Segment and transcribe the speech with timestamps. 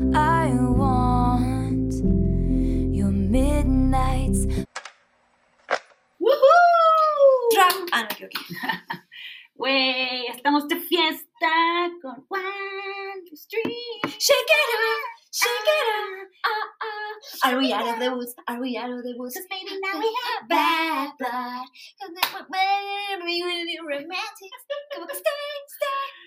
[0.00, 1.94] I want
[2.92, 4.46] your midnights.
[6.20, 7.54] ¡Woohoo!
[7.54, 7.72] Drop.
[7.92, 8.40] Ah, no, me equivoqué.
[9.54, 14.00] Wey, estamos de fiesta con One, Two, Three.
[14.18, 16.28] Shake it up, shake it up.
[16.44, 17.50] Ah, ah.
[17.50, 18.34] Are we out of the woods?
[18.48, 19.36] Are we out of the woods?
[19.36, 21.66] Cause baby, now we have bad blood.
[22.00, 24.50] Cause were very, romantic.
[24.92, 25.43] Come on, stay.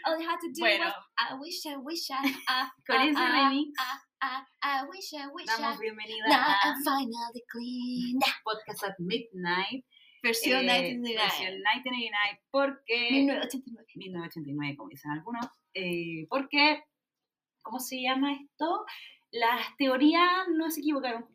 [0.08, 0.86] All you had to do Bueno.
[0.86, 3.76] was I wish, I wish, I, ah, Con ah, ese ah, remix
[4.64, 5.59] I wish, I wish, I.
[5.59, 8.16] damos bienvenida a I'm finally clean.
[8.48, 9.84] Podcast at Midnight.
[10.23, 11.20] Versión eh, 1999.
[11.20, 13.12] Versión 1999 porque...
[13.12, 13.84] 1989.
[13.95, 16.84] 1989, como dicen algunos, eh, porque,
[17.62, 18.86] ¿cómo se llama esto?
[19.31, 21.27] Las teorías no se equivocaron.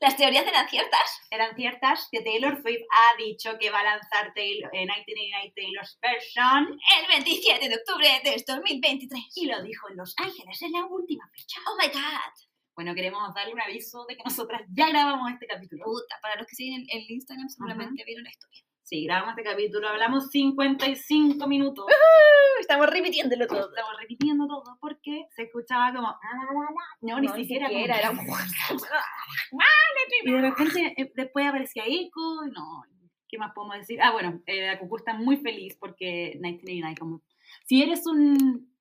[0.00, 1.20] Las teorías eran ciertas.
[1.30, 5.98] eran ciertas, que Taylor Swift ha dicho que va a lanzar Taylor, eh, 1989 Taylor's
[6.02, 9.24] Version, El 27 de octubre de 2023.
[9.36, 11.60] y lo dijo en Los Ángeles, en la última fecha.
[11.66, 12.32] Oh my god.
[12.74, 15.84] Bueno, queremos darle un aviso de que nosotras ya grabamos este capítulo.
[15.84, 18.67] Puta, para los que siguen el, el Instagram seguramente vieron la historia.
[18.88, 21.84] Sí, grabamos este capítulo, hablamos 55 minutos.
[22.58, 23.68] Estamos repitiéndolo todo.
[23.68, 26.08] Estamos repitiendo todo porque se escuchaba como...
[27.02, 27.68] No, ni No, ni siquiera.
[27.68, 28.46] siquiera, como- era-
[30.24, 32.82] Y de repente eh, después aparecía eco, y no,
[33.28, 34.00] ¿qué más podemos decir?
[34.00, 37.22] Ah, bueno, eh, la Cucú está muy feliz porque 1989 como...
[37.66, 38.72] Si eres un,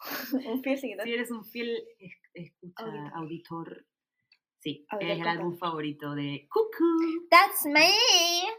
[0.46, 1.02] Un piercing, ¿no?
[1.02, 2.84] si eres un fiel es- escucha,
[3.16, 3.84] Auditor.
[4.66, 7.28] Sí, es el álbum favorito de Cuckoo.
[7.30, 7.92] That's me.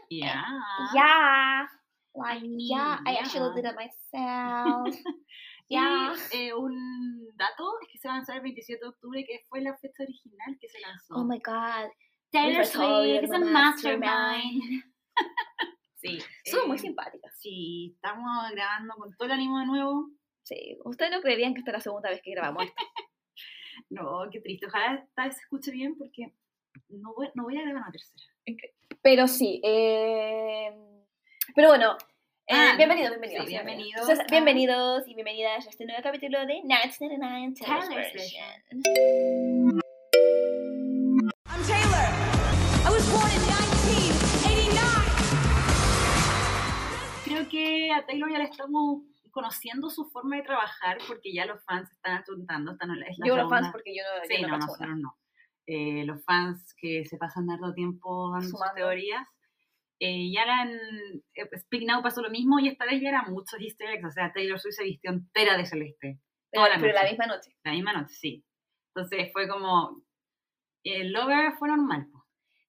[0.08, 0.42] Yeah.
[0.94, 1.68] Yeah.
[2.14, 4.96] Like, I mean, yeah, I actually did it myself.
[5.68, 6.14] yeah.
[6.32, 9.76] Y eh, un dato es que se lanzar el 27 de octubre, que fue la
[9.76, 11.14] fecha original que se lanzó.
[11.14, 11.90] Oh my god.
[12.32, 14.84] Taylor Swift is a mastermind.
[16.00, 16.20] Sí.
[16.44, 17.36] Son muy eh, simpáticas.
[17.40, 20.08] Sí, estamos grabando con todo el ánimo de nuevo.
[20.44, 20.78] Sí.
[20.84, 22.76] Ustedes no creerían que esta es la segunda vez que grabamos esto.
[23.90, 24.66] No, qué triste.
[24.66, 26.32] Ojalá esta vez se escuche bien porque
[26.90, 28.22] no voy, no voy a grabar una tercera.
[29.02, 29.60] Pero sí.
[29.64, 30.70] eh,
[31.54, 31.96] Pero bueno.
[32.46, 33.44] eh, Ah, bienvenidos, bienvenidos.
[33.46, 38.12] sí, bienvenidos Entonces, a- bienvenidos y bienvenidas a este nuevo capítulo de 1999 Taylor's Taylor's
[38.12, 38.44] Version.
[41.46, 42.08] I'm Taylor.
[42.84, 44.78] I was born in 1989.
[47.24, 49.02] Creo que a Taylor ya le estamos
[49.38, 52.72] conociendo su forma de trabajar porque ya los fans están atuntando.
[52.72, 54.90] Están, es la Yo los fans porque yo no, Sí, yo no no, cacho nosotros
[54.92, 55.02] una.
[55.02, 55.18] no.
[55.66, 59.26] Eh, los fans que se pasan dando tiempo dando sus teorías.
[60.00, 60.70] eh, ya en
[61.34, 64.06] eh, Speak Now pasó lo mismo y esta vez ya era muchos easter eggs.
[64.06, 66.20] O sea, Taylor Swift se vistió entera de celeste.
[66.50, 67.56] Pero, toda la pero la misma noche.
[67.64, 68.44] La misma noche, sí.
[68.94, 70.02] Entonces fue como...
[70.84, 72.08] El Lover fue normal.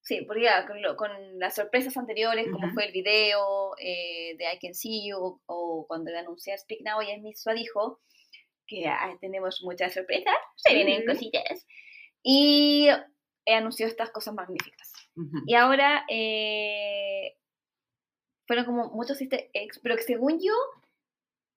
[0.09, 2.73] Sí, porque ya con, lo- con las sorpresas anteriores, como Ujú.
[2.73, 6.99] fue el video eh, de I Can See You, o, o cuando anuncié Speak Now,
[7.01, 8.01] ella misma dijo
[8.65, 11.11] que ah, tenemos muchas sorpresas, se vienen Ujú.
[11.13, 11.67] cositas.
[12.23, 12.87] Y
[13.45, 14.91] eh, anunció estas cosas magníficas.
[15.15, 15.37] Ujú.
[15.45, 17.37] Y ahora eh,
[18.47, 20.53] fueron como muchos easter eggs, pero que según yo,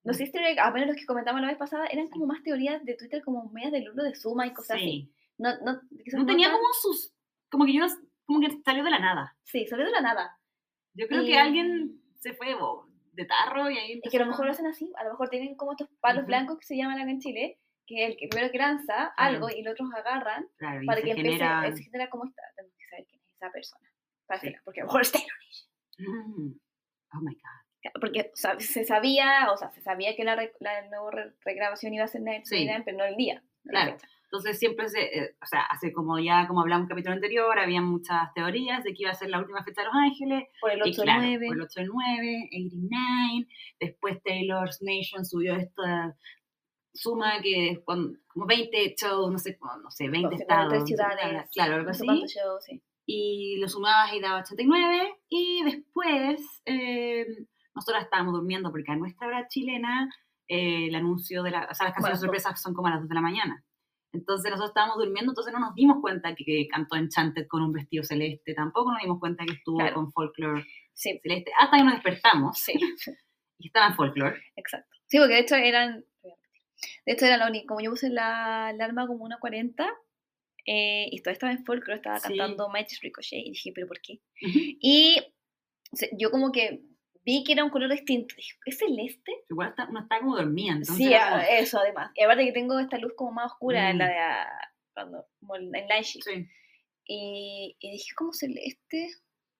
[0.04, 2.84] los easter eggs, a menos los que comentamos la vez pasada, eran como más teorías
[2.84, 4.84] de Twitter, como medias del uno de suma y cosas así.
[4.84, 5.12] Sí.
[5.38, 7.14] No, no, quizás No tenía tan- como sus...
[7.50, 7.88] Como que yo no...
[8.26, 9.36] Como que salió de la nada.
[9.42, 10.38] Sí, salió de la nada.
[10.94, 12.54] Yo creo Y- que alguien se fue
[13.12, 14.00] de tarro y ahí...
[14.02, 16.20] Es que a lo mejor lo hacen así, a lo mejor tienen como estos palos
[16.22, 16.28] Ujú.
[16.28, 19.62] blancos que se llaman acá en Chile, que el que primero que lanza algo y
[19.62, 23.06] los otros agarran Claro, para que empiece, genera- se genera como está, tenemos que saber
[23.08, 23.90] quién es esa persona,
[24.26, 24.48] para Sí.
[24.52, 25.38] que- porque a lo mejor es Taylor.
[25.98, 26.52] Mm.
[27.14, 27.90] Oh my God.
[28.00, 31.32] Porque o sea, se sabía, o sea, se sabía que la, re- la nueva re-
[31.44, 32.66] regrabación iba a ser en Sí.
[32.84, 33.42] pero no el día.
[33.64, 33.96] Claro.
[34.32, 37.58] Entonces siempre se, eh, o sea, hace como ya, como hablamos en un capítulo anterior,
[37.58, 40.70] había muchas teorías de que iba a ser la última fecha de Los Ángeles, Por
[40.70, 41.46] el y 8 claro, 9.
[41.48, 43.46] por el 8 del 9, 89,
[43.78, 46.16] después Taylor's Nation subió esta
[46.94, 50.86] suma que con como 20 shows, no sé, no sé 20 Con estados, 53 no
[50.86, 52.82] sé qué, ciudades, claro, algo así, shows, sí.
[53.04, 57.26] y lo sumabas y daba 89, y después eh,
[57.74, 60.08] nosotros estábamos durmiendo porque a nuestra hora chilena
[60.48, 63.00] eh, el anuncio de la, o sea, las canciones Bueno, sorpresas son como a las
[63.00, 63.62] 2 de la mañana.
[64.12, 67.72] Entonces nosotros estábamos durmiendo, entonces no nos dimos cuenta que, que cantó Enchanted con un
[67.72, 69.94] vestido celeste, tampoco nos dimos cuenta que estuvo Claro.
[69.94, 72.72] con Folklore Sí, celeste, hasta que nos despertamos sí,
[73.58, 74.40] y estaba en Folklore.
[74.56, 74.88] exacto.
[75.06, 76.04] Sí, porque de hecho eran,
[77.06, 79.88] de hecho era la única, como yo puse la alarma como una 40,
[80.66, 82.36] eh, y todavía estaba en folklore, estaba Sí.
[82.36, 84.20] cantando Mighty Ricochet, y dije, pero ¿por qué?
[84.46, 84.58] Ujú.
[84.80, 85.16] Y
[85.92, 86.82] o sea, yo como que
[87.24, 88.34] vi que era un color distinto,
[88.66, 89.32] ¿es celeste?
[89.50, 92.10] Igual está, uno está como dormida, entonces sí, a- como- eso además.
[92.14, 94.08] Y aparte que tengo esta luz como más oscura en la Mm.
[94.08, 94.16] de,
[94.94, 95.72] cuando, como en
[96.02, 96.24] Shift.
[96.26, 96.46] sí.
[97.04, 99.08] Y, y dije, ¿cómo celeste?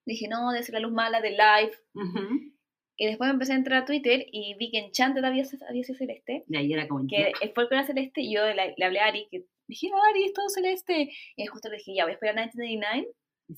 [0.05, 1.71] Dije, no, debe ser la luz mala de live.
[1.93, 2.53] Ujú.
[2.95, 5.97] Y después me empecé a entrar a Twitter y vi que Enchanted había, había sido
[5.97, 6.43] celeste.
[6.47, 7.07] De ahí era como.
[7.07, 10.25] Que el folclore era celeste y yo le, le hablé a Ari, que dije, Ari,
[10.25, 11.09] es todo celeste.
[11.35, 13.07] Y justo le dije, ya, voy a esperar 1999.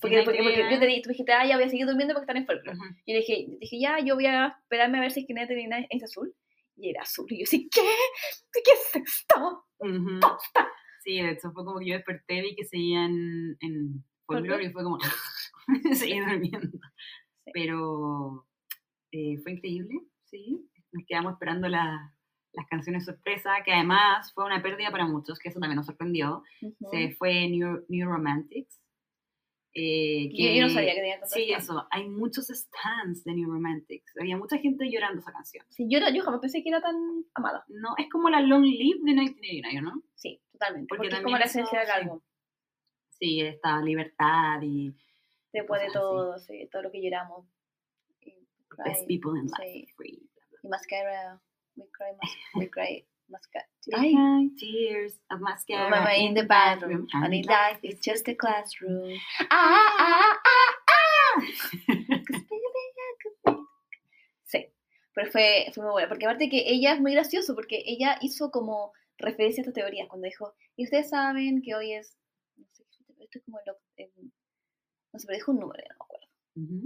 [0.01, 2.23] Porque, porque, porque yo te dije, tú dijiste, ah, ya voy a seguir durmiendo porque
[2.25, 2.77] están en folclore.
[3.05, 5.87] Y le dije, dije, ya, yo voy a esperarme a ver si es que 1999
[5.89, 6.33] es azul.
[6.77, 7.25] Y era azul.
[7.29, 7.81] Y yo así, ¿qué?
[8.53, 9.65] ¿Qué es esto?
[11.03, 13.11] Sí, de hecho fue como que yo desperté, vi que seguían
[13.59, 14.97] en folclore y fue como.
[15.93, 16.79] seguí durmiendo.
[17.45, 17.51] Sí.
[17.53, 18.47] Pero
[19.11, 20.67] eh, fue increíble, sí.
[20.91, 22.11] Nos quedamos esperando la-
[22.53, 26.41] las canciones sorpresa, que además fue una pérdida para muchos, que eso también nos sorprendió.
[26.89, 28.79] Se fue New, New Romantics.
[29.77, 31.63] Eh, Yo- yo no sabía que tenía tantos Sí, fans.
[31.66, 31.88] eso.
[31.92, 34.13] Hay muchos stands de New Romantics.
[34.19, 35.66] Había mucha gente llorando esa canción.
[35.69, 36.95] Sí, yo, yo jamás pensé que era tan
[37.33, 37.66] amada.
[37.68, 40.01] No, es como la Long Live de 1989, ¿no?
[40.16, 40.88] Sí, totalmente.
[40.88, 41.94] Porque Porque, es como la esencia del sí.
[41.94, 42.22] álbum.
[43.19, 44.94] Sí, esta libertad y
[45.54, 45.94] Después de cosas así.
[45.94, 47.45] todo, sí, todo lo que lloramos.
[48.86, 49.56] Best people in sí.
[49.62, 49.94] life.
[49.95, 50.60] Free, bla, bla.
[50.63, 51.42] Y mascara,
[51.75, 52.18] we cry,
[52.56, 53.66] we cry, mascara.
[53.94, 59.12] I tears of mascara Mama in the bathroom, honey life is just a classroom.
[59.51, 61.42] Ah, ah, ah, ah.
[61.88, 63.56] be-
[64.44, 64.66] Sí,
[65.13, 68.51] pero fue, fue muy buena, porque aparte que ella es muy gracioso, porque ella hizo
[68.51, 72.18] como referencia a estas teorías cuando dijo, y ustedes saben que hoy es,
[72.57, 72.83] no sé,
[73.19, 74.31] esto es como el, oct- el-
[75.13, 76.28] no sé, pero dijo un número, ya no me acuerdo,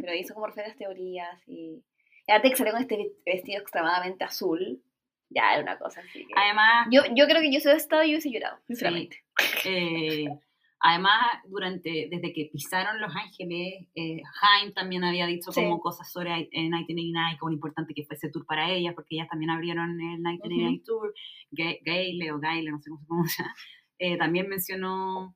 [0.02, 1.84] pero hizo como referencia a las teorías y,
[2.28, 4.82] y aparte que salió con este ve- vestido extremadamente azul,
[5.30, 6.34] ya era una cosa así que...
[6.36, 9.24] Además, Yo, yo creo que yo hubiese estado y hubiese llorado, sinceramente.
[9.66, 10.26] eh,
[10.80, 15.62] además, durante, desde que pisaron Los Ángeles, eh, Haim también había dicho Sí.
[15.62, 19.50] como cosas sobre eh, 1989, como importante que fuese tour para ellas, porque ellas también
[19.52, 21.14] abrieron el 1989 Tour.
[21.52, 23.56] Ga- Gayle o Gayle, no sé cómo se pronuncia,
[24.00, 25.36] eh, también mencionó,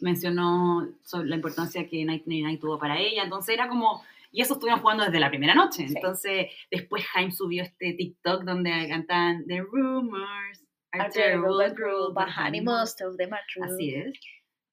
[0.00, 3.24] mencionó sobre la importancia que 1989 tuvo para ella.
[3.24, 5.88] Entonces era como, y eso estuvieron jugando desde la primera noche.
[5.88, 5.94] Sí.
[5.96, 10.64] Entonces, después Haim subió este TikTok donde cantan The Rumors.
[10.92, 13.64] Are terrible, but cruel, but honey, most of them are true.
[13.64, 14.12] Así es.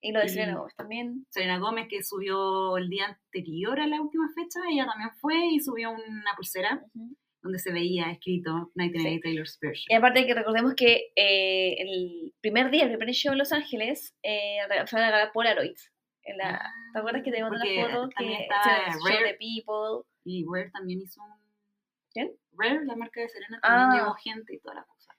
[0.01, 1.25] Y lo de Selena Gomez también.
[1.29, 5.59] Selena Gómez, que subió el día anterior a la última fecha, ella también fue y
[5.59, 7.17] subió una pulsera Ujú.
[7.41, 9.85] donde se veía escrito 1988 Taylor's version.
[9.89, 14.15] Y aparte que recordemos que eh, el primer día, el primer show en Los Ángeles,
[14.23, 14.57] eh,
[14.87, 15.91] fue a regalar Polaroids.
[16.25, 18.09] En la, ¿Te acuerdas que te mandé una foto?
[18.17, 19.23] Que estaba show Rare.
[19.27, 20.03] de People.
[20.23, 21.31] Y Rare también hizo un...
[22.11, 22.31] ¿Quién?
[22.57, 23.95] Rare, la marca de Selena, también Ah.
[24.03, 25.15] llevó gente y toda la cosa.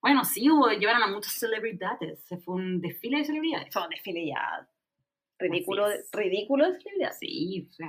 [0.00, 2.20] Bueno, sí, hubo, llevaron a muchas celebridades.
[2.24, 3.72] Se fue un desfile de celebridades.
[3.72, 4.66] Fue un desfile ya
[5.38, 7.12] ridículo, ridículo de celebridad.
[7.18, 7.88] Sí, o sea,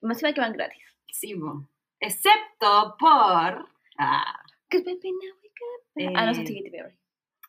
[0.00, 0.82] Más encima que van gratis.
[1.12, 1.68] sí, bo.
[2.00, 3.68] excepto por...
[3.98, 6.96] Ah, 'Cause baby, now we got- ah, no, Eh, es Katy Perry.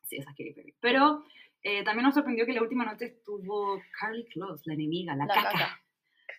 [0.03, 0.75] Sí, esa es Katy Perry.
[0.79, 1.23] Pero
[1.63, 5.33] eh, también nos sorprendió que la última noche estuvo Carly Close, la enemiga, la, La
[5.33, 5.51] caca.
[5.51, 5.81] caca.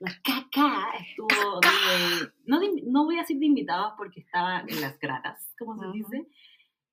[0.00, 4.80] La caca estuvo de, no, de- no voy a decir de invitados porque estaba en
[4.80, 6.26] las gratas, como se dice.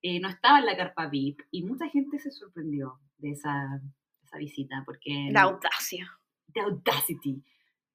[0.02, 3.82] Eh, no estaba en la carpa VIP y mucha gente se sorprendió de esa,
[4.24, 6.08] esa visita porque La audacia.
[6.54, 7.44] The Audacity,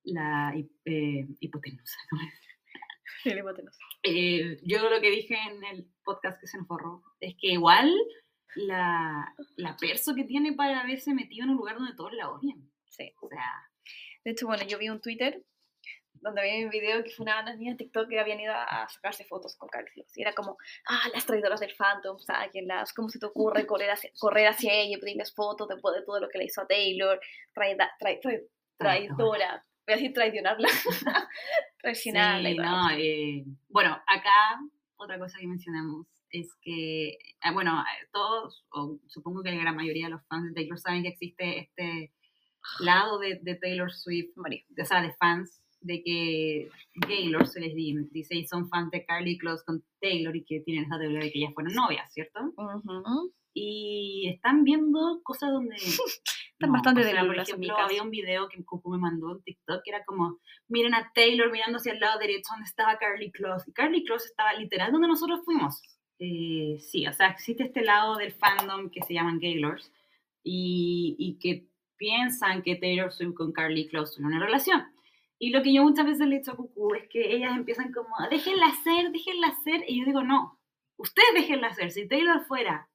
[0.04, 0.52] la
[0.84, 1.98] eh, hipotenusa.
[2.12, 2.18] ¿no?
[3.32, 3.78] El hipotenusa.
[4.02, 7.90] Eh, yo lo que dije en el podcast que se nos borró es que igual
[8.56, 12.70] la, la perso que tiene para haberse metido en un lugar donde todos la odian.
[12.88, 13.12] Sí.
[13.20, 13.68] O sea,
[14.24, 15.42] De hecho, bueno, yo vi un Twitter
[16.12, 18.88] donde había un video que fue una, unas niñas de TikTok que habían ido a
[18.88, 20.06] sacarse fotos con Carly.
[20.14, 20.56] Y era como,
[20.88, 24.96] ah, las traidoras del Phantom, sáquenlas, ¿cómo se te ocurre correr hacia, correr hacia ella
[24.96, 27.20] y pedirles fotos después de todo lo que le hizo a Taylor?
[27.52, 28.46] Traida, trai- trai-
[28.78, 29.66] traidora.
[29.86, 30.68] Voy a decir traicionarla.
[31.82, 34.60] traicionarla y sí, no, eh, bueno, acá
[34.96, 40.06] otra cosa que mencionamos es que, ah, bueno, todos, o supongo que la gran mayoría
[40.06, 42.12] de los fans de Taylor saben que existe este
[42.80, 48.08] lado de, de Taylor Swift, o sea, de fans, de que Gaylor se les di-
[48.10, 51.30] dice y son fans de Carly Close con Taylor y que tienen esa teoría de
[51.30, 52.40] que ellas fueron novias, ¿cierto?
[53.52, 55.76] Y están viendo cosas donde...
[56.54, 59.42] Están bastante o sea, delulu Por ejemplo, había un video que Cucu me mandó en
[59.42, 60.38] TikTok que era como,
[60.68, 63.68] miren a Taylor mirando hacia el lado derecho donde estaba Carly Close.
[63.68, 65.82] Y Carly Close estaba literal donde nosotros fuimos.
[66.18, 69.92] Eh, sí, o sea, existe este lado del fandom que se llaman Gaylors
[70.42, 71.66] y, y que
[71.96, 74.84] piensan que Taylor Swift con Carly Close tuvieron una relación.
[75.38, 77.92] Y lo que yo muchas veces le he dicho a Cucu es que ellas empiezan
[77.92, 79.84] como, déjenla ser, déjenla ser.
[79.88, 80.58] Y yo digo, no,
[80.96, 81.90] ustedes déjenla ser.
[81.90, 82.88] Si Taylor fuera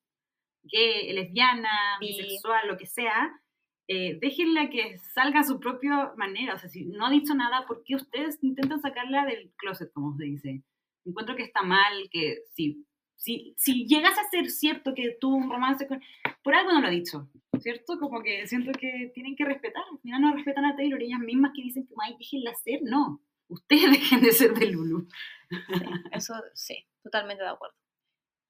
[0.63, 2.07] gay, lesbiana, Bi.
[2.07, 3.39] bisexual, lo que sea,
[3.87, 6.55] eh, déjenla que salga a su propia manera.
[6.55, 10.15] O sea, si no ha dicho nada, ¿por qué ustedes intentan sacarla del closet, como
[10.15, 10.63] se dice?
[11.05, 12.85] Encuentro que está mal, que si,
[13.19, 16.01] si, si llegas a ser cierto que tuvo un romance con...
[16.41, 17.99] Por algo no lo ha dicho, ¿cierto?
[17.99, 19.83] Como que siento que tienen que respetar.
[20.01, 23.21] Final no respetan a Taylor, ellas mismas que dicen que, ay, déjenla ser, no.
[23.49, 25.07] Ustedes dejen de ser de Lulu.
[25.49, 27.75] Sí, eso sí, totalmente de acuerdo.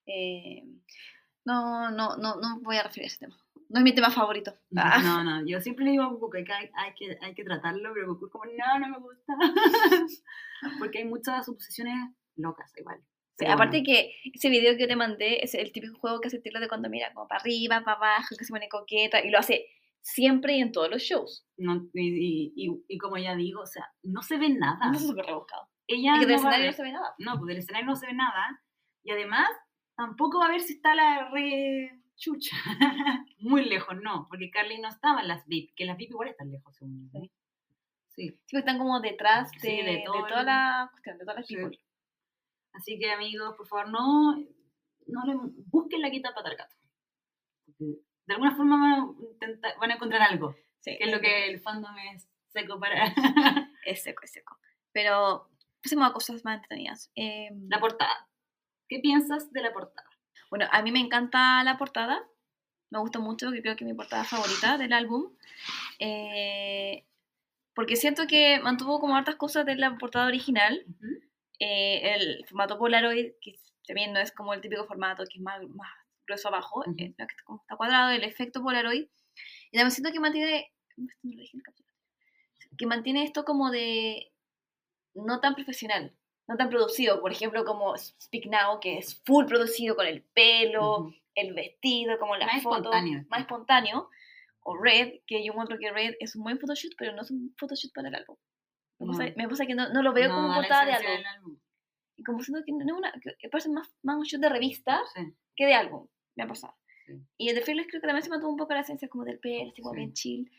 [0.05, 0.63] Eh,
[1.45, 3.37] no, no, no, no voy a referir a ese tema.
[3.69, 4.53] No es mi tema favorito.
[4.75, 7.43] Ah, No, no, yo siempre le digo a Goku que hay, hay que hay que
[7.43, 9.33] tratarlo, pero Goku es como, no, no me gusta.
[10.79, 11.95] Porque hay muchas suposiciones
[12.35, 12.99] locas igual.
[13.47, 16.59] Aparte que ese video que yo te mandé es el típico juego que hace estilo
[16.59, 19.65] de cuando mira como para arriba, para abajo, que se pone coqueta y lo hace
[20.01, 21.45] siempre y en todos los shows.
[21.57, 24.87] no, y, y, y, y como ya digo, o sea, no se ve nada.
[24.91, 25.67] No es súper rebuscado.
[25.87, 27.15] Ella y que del no escenario no se ve nada.
[27.17, 28.61] No, pues del escenario no se ve nada.
[29.03, 29.49] Y además,
[29.95, 32.55] tampoco va a ver si está la re chucha.
[33.39, 36.51] Muy lejos, no, porque Carly no estaba en las VIP, que las VIP igual están
[36.51, 37.19] lejos, según yo.
[37.19, 37.31] Sí.
[38.15, 38.27] Sí.
[38.29, 41.23] Sí, porque están como detrás de, Sí, de de, todo toda el- la cuestión, de
[41.25, 41.55] todas las Sí.
[41.55, 41.79] people.
[42.73, 44.35] Así que, amigos, por favor, no,
[45.07, 45.35] no le
[45.67, 46.75] busquen la quita para gato.
[47.65, 47.85] Porque
[48.25, 51.47] de alguna forma van a, intentar- van a encontrar algo, Sí, que es lo que
[51.49, 53.05] el fandom es seco para
[53.85, 54.57] Es seco, es seco.
[54.91, 55.49] Pero
[55.83, 57.11] pasemos a cosas más entretenidas.
[57.15, 58.27] Eh, la portada.
[58.87, 60.07] ¿Qué piensas de la portada?
[60.49, 62.23] Bueno, a mí me encanta la portada.
[62.91, 65.31] Me gusta mucho, que creo que es mi portada favorita del álbum.
[65.99, 67.05] Eh,
[67.75, 70.85] porque siento que mantuvo como hartas cosas de la portada original.
[71.59, 75.61] Eh, el formato Polaroid, que también no es como el típico formato que es más,
[75.69, 75.89] más
[76.25, 76.95] grueso abajo, Ujú.
[76.97, 79.07] eh, está, como está cuadrado, el efecto Polaroid.
[79.71, 80.71] Y también siento que mantiene,
[82.77, 84.31] que mantiene esto como de
[85.15, 86.13] no tan profesional,
[86.47, 87.19] no tan producido.
[87.21, 91.13] Por ejemplo, como Speak Now, que es full producido con el pelo, Ujú.
[91.35, 93.25] el vestido, como la Más foto, espontáneo.
[93.29, 94.09] más espontáneo.
[94.61, 97.53] O Red, que yo encuentro que Red es un buen photoshoot, pero no es un
[97.57, 98.37] photoshoot para el álbum.
[98.99, 99.11] Me No.
[99.17, 101.57] pasa, me pasa que no, no lo veo como portada de álbum.
[102.17, 105.01] Y como siento que no es una, que parece más, más un shoot de revista
[105.15, 105.21] Sí.
[105.55, 106.07] que de álbum.
[106.35, 106.75] Me ha pasado.
[107.05, 107.13] Sí.
[107.37, 109.39] Y el de Fearless creo que también se mantuvo un poco la esencia como del
[109.39, 110.51] pelo, así como bien chill.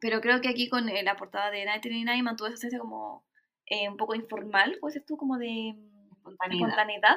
[0.00, 3.26] Pero creo que aquí con eh, la portada de 1999 mantuvo esa esencia como
[3.66, 5.74] eh, un poco informal, puede ser tú, como de
[6.16, 6.68] Espontaneidad.
[6.68, 7.16] espontaneidad.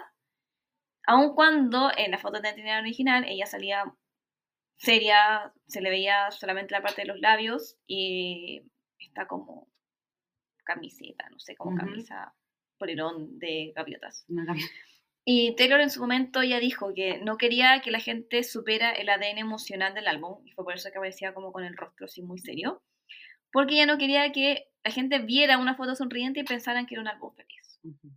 [1.05, 3.83] Aun cuando en la foto de 1999 original ella salía
[4.77, 8.63] seria, se le veía solamente la parte de los labios y
[8.99, 9.67] está como
[10.73, 11.85] camiseta, no sé, como Ujú.
[11.85, 12.33] camisa
[12.77, 14.25] polerón de gaviotas.
[14.27, 14.55] No la-
[15.25, 19.09] Y Taylor en su momento ya dijo que no quería que la gente supera el
[19.09, 22.21] ADN emocional del álbum, y fue por eso que aparecía como con el rostro así
[22.21, 22.81] muy serio,
[23.51, 27.01] porque ella no quería que la gente viera una foto sonriente y pensaran que era
[27.01, 27.79] un álbum feliz.
[27.83, 28.09] Ujú.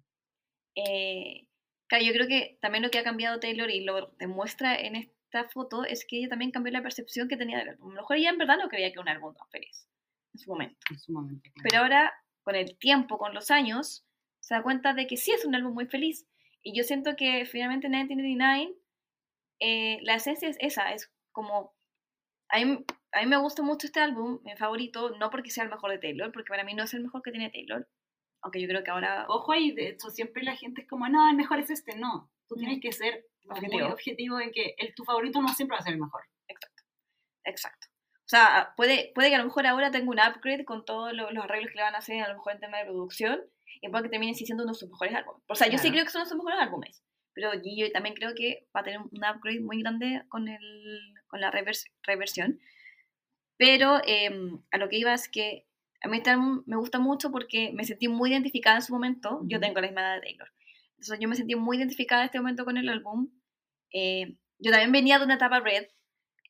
[0.75, 1.47] Eh,
[1.89, 5.49] claro, yo creo que también lo que ha cambiado Taylor y lo demuestra en esta
[5.51, 7.91] foto es que ella también cambió la percepción que tenía del álbum.
[7.91, 9.87] A lo mejor ella en verdad no creía que era un álbum tan feliz
[10.35, 10.79] en su momento.
[10.91, 11.43] En su momento.
[11.43, 11.63] claro.
[11.69, 14.05] Pero ahora, con el tiempo, con los años,
[14.41, 16.27] se da cuenta de que sí es un álbum muy feliz.
[16.63, 18.75] Y yo siento que finalmente 1989,
[19.61, 21.75] eh, la esencia es esa, es como...
[22.49, 25.71] A mí, a mí me gusta mucho este álbum, mi favorito, no porque sea el
[25.71, 27.89] mejor de Taylor, porque para mí no es el mejor que tiene Taylor,
[28.43, 29.27] aunque yo creo que ahora...
[29.29, 31.97] Ojo ahí, de hecho, siempre la gente es como, no, el mejor es este.
[31.97, 33.89] No, tú tienes que ser muy Objetivo.
[33.89, 36.23] objetivo en que el, tu favorito no siempre va a ser el mejor.
[37.45, 37.92] Exacto.
[38.25, 41.31] O sea, puede, puede que a lo mejor ahora tenga un upgrade con todos lo-
[41.33, 43.41] los arreglos que le van a hacer, a lo mejor en tema de producción,
[43.81, 45.43] y puede que termine siendo uno de sus mejores álbumes.
[45.49, 45.95] O sea, yo sí Claro.
[45.95, 47.03] creo que son sus mejores álbumes,
[47.35, 51.41] pero yo también creo que va a tener un upgrade muy grande con, el, con
[51.41, 52.61] la revers- reversión.
[53.57, 55.67] Pero em, a lo que iba es que
[56.03, 59.41] a mí este álbum me gusta mucho porque me sentí muy identificada en su momento.
[59.45, 60.49] Yo tengo la misma edad de Taylor.
[60.93, 63.31] Entonces yo me sentí muy identificada en este momento con el álbum.
[63.93, 65.87] Eh, yo también venía de una etapa red.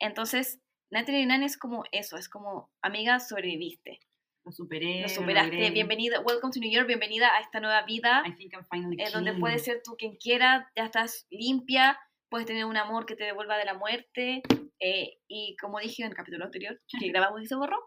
[0.00, 0.60] Entonces,
[0.92, 4.00] 1999 es como eso, es como, amiga, sobreviviste.
[4.44, 5.00] Lo superé.
[5.00, 5.52] Lo superaste.
[5.52, 5.70] logré.
[5.70, 9.08] Bienvenida, welcome to New York, bienvenida a esta nueva vida, I think I'm finally eh,
[9.10, 13.24] donde puedes ser tú quien quiera, ya estás limpia, puedes tener un amor que te
[13.24, 14.42] devuelva de la muerte.
[14.80, 17.78] eh, y como dije en el capítulo anterior, que grabamos y se borró,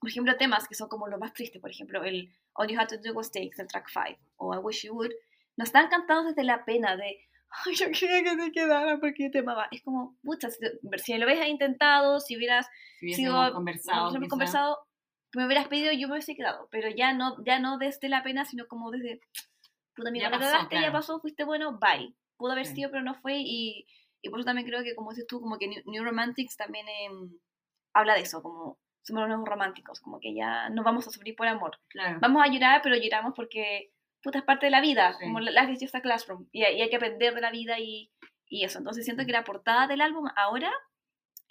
[0.00, 2.88] por ejemplo, temas que son como los más tristes, por ejemplo, el All You Had
[2.88, 5.12] to Do Was Take, el track 5, o I Wish You Would,
[5.56, 9.30] no están cantados desde la pena de, ay, yo quería que te quedara porque yo
[9.30, 9.68] te amaba.
[9.70, 10.58] Es como, pucha, si,
[11.02, 12.66] si lo hubieras intentado, si hubieras
[13.00, 14.12] Si sido conversado.
[14.28, 14.78] conversado,
[15.34, 18.44] me hubieras pedido, yo me hubiese quedado, pero ya no, ya no desde la pena,
[18.44, 19.20] sino como desde,
[19.94, 20.92] puta amiga, Ya la pasó, ya claro.
[20.92, 22.14] pasó, fuiste bueno, bye.
[22.36, 22.74] Pudo haber Sí.
[22.76, 23.86] sido, pero no fue, y,
[24.22, 26.86] y por eso también creo que, como dices tú, como que New, New Romantics también
[26.88, 27.30] em,
[27.94, 31.36] habla de eso, como somos los nuevos románticos, como que ya no vamos a sufrir
[31.36, 31.78] por amor.
[31.88, 32.18] Claro.
[32.20, 33.92] Vamos a llorar, pero lloramos porque,
[34.26, 35.24] puta, es parte de la vida, Sí.
[35.24, 37.50] como la Life is just a classroom, y, hay- y hay que aprender de la
[37.50, 38.10] vida y,
[38.48, 38.78] y eso.
[38.78, 40.70] Entonces siento que la portada del álbum ahora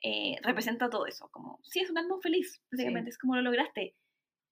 [0.03, 3.95] eh, representa todo eso, como, sí, es un álbum feliz, básicamente, es como lo lograste.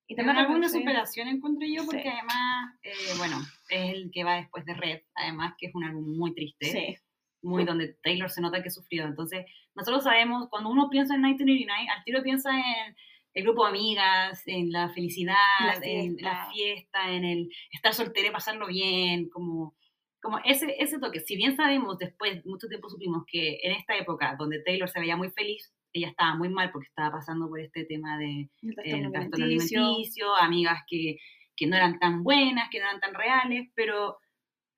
[0.08, 2.08] Y Es también una buena reconoce- superación encuentro yo porque Sí.
[2.10, 3.38] además, eh, bueno,
[3.70, 6.96] es el que va después de Red, además que es un álbum muy triste, Sí,
[7.44, 9.04] muy donde Taylor se nota que sufrió.
[9.06, 12.96] Entonces, nosotros sabemos, cuando uno piensa en 1989, al tiro piensa en
[13.34, 17.12] el grupo de amigas, en la felicidad, La en la fiesta.
[17.12, 19.76] en el estar soltera y pasarlo bien, como,
[20.22, 21.20] como ese, ese toque.
[21.20, 25.18] Si bien sabemos después, mucho tiempo supimos que en esta época donde Taylor se veía
[25.18, 28.76] muy feliz, ella estaba muy mal porque estaba pasando por este tema de El el
[28.76, 29.80] trastorno trastorno alimenticio.
[29.80, 31.18] alimenticio, amigas que,
[31.56, 34.18] que no eran tan buenas, que no eran tan reales, pero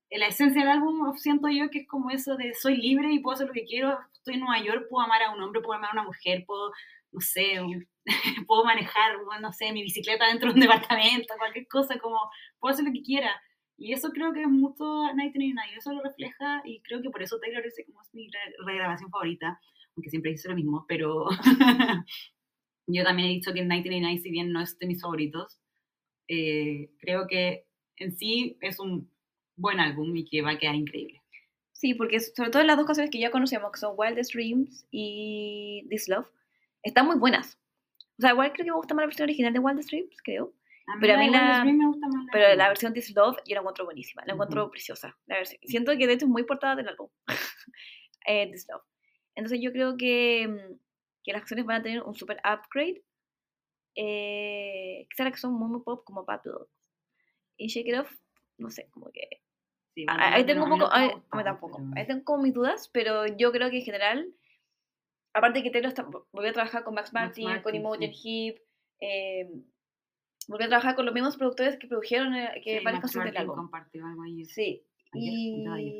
[0.09, 3.19] en la esencia del álbum siento yo que es como eso de soy libre y
[3.19, 5.77] puedo hacer lo que quiero, estoy en Nueva York, puedo amar a un hombre, puedo
[5.77, 6.71] amar a una mujer, puedo,
[7.15, 7.87] no sé, un-
[8.47, 12.19] puedo manejar, no sé, mi bicicleta dentro de un departamento, cualquier cosa, como
[12.59, 13.31] puedo hacer lo que quiera.
[13.77, 17.39] Y eso creo que es mucho 1989, eso lo refleja y creo que por eso
[17.39, 19.59] Taylor es como es mi re- regrabación favorita,
[19.97, 21.25] aunque siempre dice lo mismo, pero
[22.87, 25.59] yo también he dicho que 1989, si bien no es de mis favoritos,
[26.27, 27.65] eh, creo que
[27.97, 29.09] en sí es un
[29.57, 31.21] buen álbum y que va a quedar increíble.
[31.73, 35.85] Sí, porque sobre todo las dos canciones que ya conocemos, que son Wildest Dreams y
[35.89, 36.27] This Love,
[36.85, 37.59] están muy buenas.
[38.17, 40.53] O sea, igual creo que me gusta más la versión original de Wildest Dreams, creo.
[41.01, 43.55] Pero a la mí la- me gusta más Pero de- la versión This Love yo
[43.55, 45.17] la encuentro buenísima, la encuentro preciosa.
[45.25, 45.59] La versión.
[45.63, 47.09] Siento que de hecho es muy portada del álbum,
[48.27, 48.83] eh, This Love.
[49.35, 50.77] Entonces yo creo que, mm,
[51.23, 53.03] que las canciones van a tener un super upgrade.
[53.95, 56.67] Eh, quizá las que son muy, muy pop, como Bad Blood.
[57.57, 58.11] Y Shake It Off,
[58.57, 59.41] no sé, como que...
[59.95, 62.23] Sí, Bad Ahí tengo no- un a poco, me ahí- a tampoco, pero- ahí tengo
[62.25, 64.33] como mis dudas, pero yo creo que en general,
[65.35, 68.49] aparte que Taylor está, volvió a trabajar con Max Max Martin, con Martin, Imogen sí.
[68.49, 68.61] Heap,
[69.01, 69.49] eh,
[70.47, 73.33] volvió a trabajar con los mismos productores que produjeron eh, que Sí, varias canciones del
[73.35, 73.55] Martin álbum.
[73.57, 74.45] compartió algo ahí.
[74.45, 75.33] Sí, ayer,
[75.71, 75.93] ayer.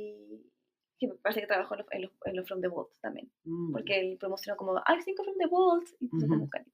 [0.99, 3.29] y me parece que trabajó en los, en los, en los From the Vault también,
[3.43, 6.49] Mm, porque él promocionó como, I think From the Vault, y puso como Ujú.
[6.49, 6.71] carita.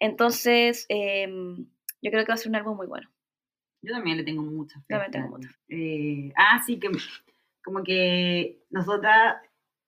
[0.00, 1.66] Entonces, em,
[2.02, 3.08] yo creo que va a ser un álbum muy bueno.
[3.82, 4.86] Yo también le tengo mucha fe.
[4.88, 5.60] También tengo a mucha álbum.
[5.68, 6.88] Eh, ah, sí, que
[7.62, 9.36] como que nosotras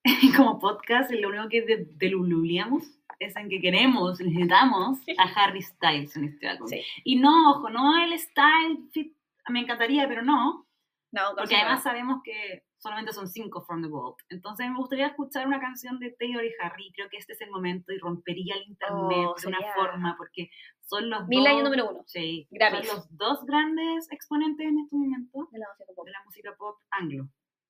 [0.36, 2.84] como podcast lo único que de- deluliamos
[3.18, 6.68] es en que queremos, necesitamos a Harry Styles en este álbum.
[6.68, 6.82] Sí.
[7.04, 9.16] Y no, ojo, no el style fit,
[9.48, 10.66] me encantaría, pero no,
[11.12, 14.18] No, porque además sabemos que solamente son cinco From the Vault.
[14.28, 17.50] Entonces me gustaría escuchar una canción de Taylor y Harry, creo que este es el
[17.50, 20.50] momento y rompería el internet Oh, de una forma, porque
[20.82, 21.48] son los Mil dos...
[21.48, 22.02] años número uno.
[22.06, 22.86] Sí, Grammys.
[22.86, 26.04] son los dos grandes exponentes en este momento de la música pop.
[26.06, 27.28] de la música pop anglo,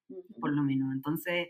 [0.08, 0.40] Ujú.
[0.40, 0.92] por lo menos.
[0.92, 1.48] Entonces,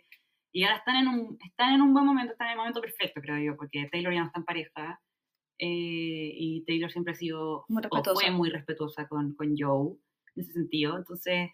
[0.56, 3.20] y ahora están en un, están en un buen momento, están en el momento perfecto,
[3.20, 5.00] creo yo, porque Taylor ya no está en pareja.
[5.58, 8.30] eh, y Taylor siempre ha sido, Muy o fue respetuosa.
[8.30, 9.96] muy respetuosa con, con Joe,
[10.34, 10.96] en ese sentido.
[10.98, 11.50] Entonces,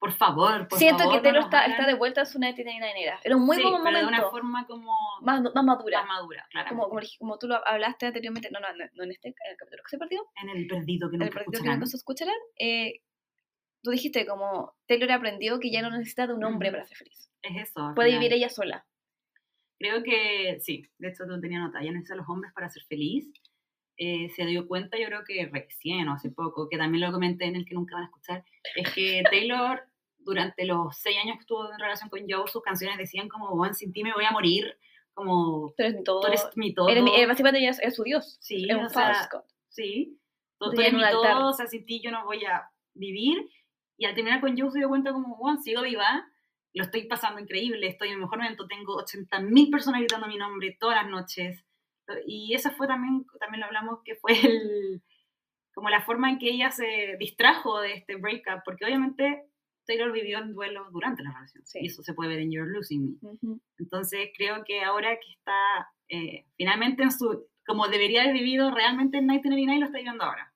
[0.00, 2.92] por favor, por Siento favor, que Taylor no está, está de vuelta a su 99
[3.02, 3.18] era.
[3.24, 4.22] Era un muy Sí, buen pero de momento.
[4.22, 6.02] una forma como más, más madura.
[6.04, 6.68] más madura, claro.
[6.68, 9.82] como, como, como tú lo hablaste anteriormente, no, no, no, en este en el capítulo
[9.84, 11.78] que se perdió, En el perdido que en el nunca partido que escucharán.
[11.80, 13.00] nunca se escucharán, eh,
[13.82, 16.76] tú dijiste como Taylor aprendió que ya no necesita de un hombre Ujú.
[16.76, 17.30] para ser feliz.
[17.42, 17.92] Es eso.
[17.94, 18.20] Puede final.
[18.22, 18.86] vivir ella sola.
[19.78, 22.82] Creo que sí, de hecho lo tenía notado, ya necesita a los hombres para ser
[22.84, 23.30] feliz.
[23.96, 27.46] Eh, se dio cuenta, yo creo que recién o hace poco, que también lo comenté
[27.46, 28.44] en el que nunca van a escuchar,
[28.76, 29.82] es que Taylor
[30.18, 33.74] durante los seis años que estuvo en relación con Joe, sus canciones decían como, bueno,
[33.74, 34.76] sin ti me voy a morir,
[35.14, 36.20] como, Tú eres mi todo.
[36.20, 36.88] tú eres mi todo.
[36.88, 38.36] Eres mi- eh, básicamente ella es, su dios.
[38.40, 39.42] sí, es o un sea, false god.
[39.68, 40.18] sí,
[40.58, 43.48] tú, tú eres mi todo, o sea, sin ti yo no voy a vivir.
[43.98, 46.26] Y al terminar con Joe se dio cuenta como, bueno, sigo viva,
[46.72, 50.76] lo estoy pasando increíble, estoy en mi mejor momento, tengo 80.000 personas gritando mi nombre
[50.78, 51.64] todas las noches.
[52.26, 55.02] Y esa fue también, también lo hablamos, que fue el,
[55.74, 59.44] como la forma en que ella se distrajo de este breakup, porque obviamente
[59.86, 61.80] Taylor vivió en duelo durante la relación, Sí.
[61.82, 63.28] y eso se puede ver en You're Losing Me.
[63.30, 63.60] Ujú.
[63.78, 69.18] Entonces creo que ahora que está eh, finalmente en su, como debería haber vivido realmente
[69.18, 70.52] en 1999, lo está viviendo ahora.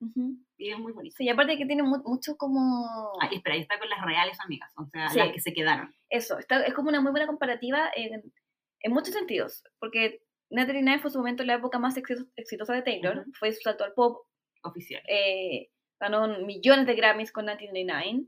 [0.56, 1.14] Y es muy bonito.
[1.16, 3.12] Sí, y aparte que tiene mu- mucho como...
[3.20, 5.18] Ah, y espera, ahí está con las reales amigas, o sea, Sí.
[5.18, 5.94] las que se quedaron.
[6.08, 8.22] Eso, está, es como una muy buena comparativa en,
[8.80, 12.82] en muchos sentidos, porque Natalie Nine fue su momento la época más exito- exitosa de
[12.82, 14.26] Taylor, fue su salto al pop,
[14.64, 15.02] Oficial.
[15.08, 15.68] eh,
[16.00, 18.26] ganó millones de Grammys con 1999,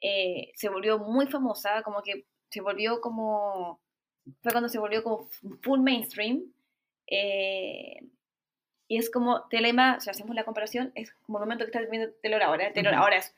[0.00, 3.80] eh, se volvió muy famosa, como que se volvió como,
[4.42, 5.28] fue cuando se volvió como
[5.62, 6.44] full mainstream,
[7.06, 7.98] eh,
[8.88, 12.12] y es como Telema, si hacemos la comparación, es como el momento que está viviendo
[12.22, 13.02] Taylor ahora, Taylor Ujú.
[13.02, 13.34] ahora es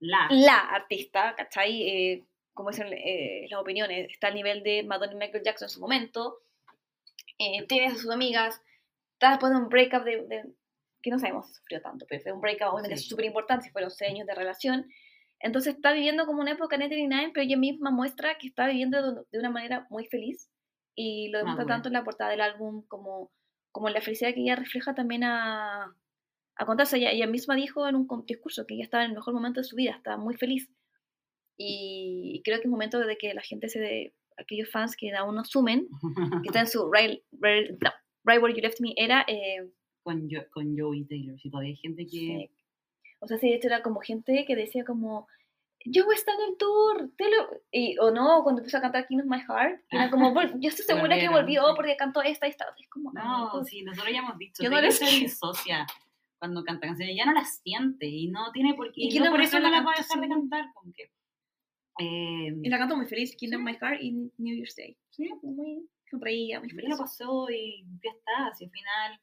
[0.00, 0.26] La.
[0.30, 1.82] la artista, ¿cachai?
[1.82, 5.70] Eh, como dicen eh, las opiniones, está al nivel de Madonna y Michael Jackson en
[5.70, 6.38] su momento,
[7.38, 8.60] eh, tiene a sus amigas,
[9.14, 10.44] está después de un breakup de, de-
[11.02, 13.08] que no sabemos si sufrió tanto, pero fue un breakup obviamente Sí.
[13.08, 14.86] súper importante, fueron seis años de relación,
[15.38, 19.22] entonces está viviendo como una época Nine, pero ella misma muestra que está viviendo de,
[19.32, 20.50] de una manera muy feliz,
[20.94, 21.74] y lo demuestra Madura.
[21.76, 23.30] tanto en la portada del álbum como,
[23.72, 25.94] como la felicidad que ella refleja también a,
[26.56, 26.96] a contarse.
[26.98, 29.64] Ella, ella misma dijo en un discurso que ella estaba en el mejor momento de
[29.64, 30.68] su vida, estaba muy feliz.
[31.56, 35.34] Y creo que es momento de que la gente se de aquellos fans que aún
[35.34, 35.88] no sumen,
[36.42, 37.90] que están en su right, right, no,
[38.24, 39.68] Right Where You Left Me era, eh,
[40.02, 41.38] con, Jo- con Joey Taylor.
[41.38, 42.10] Si todavía hay gente que...
[42.10, 42.50] Sí.
[43.22, 45.26] O sea, sí, de hecho era como gente que decía como,
[45.84, 47.60] yo voy a estar en el tour, te lo-".
[47.72, 50.54] Y, o no, cuando empezó a cantar King of My Heart, y era como, "Vol-
[50.60, 51.72] yo estoy segura que volvió sí.
[51.76, 52.66] porque cantó esta y esta.
[52.78, 55.12] Es como, No, amigos, sí, nosotros ya hemos dicho, Yo no les quiero.
[55.26, 55.86] disocia
[56.38, 59.26] cuando canta canciones, ya no las siente y no tiene por qué, ¿Y y no
[59.26, 61.02] no por eso no la las va a dejar de cantar, como que...
[61.98, 63.62] eh, Y la cantó muy feliz, King of Sí.
[63.64, 64.96] My Heart y New Year's Day.
[65.10, 66.88] sí, Muy sonreía, muy feliz.
[66.90, 69.20] lo pasó y ya está, hacia el final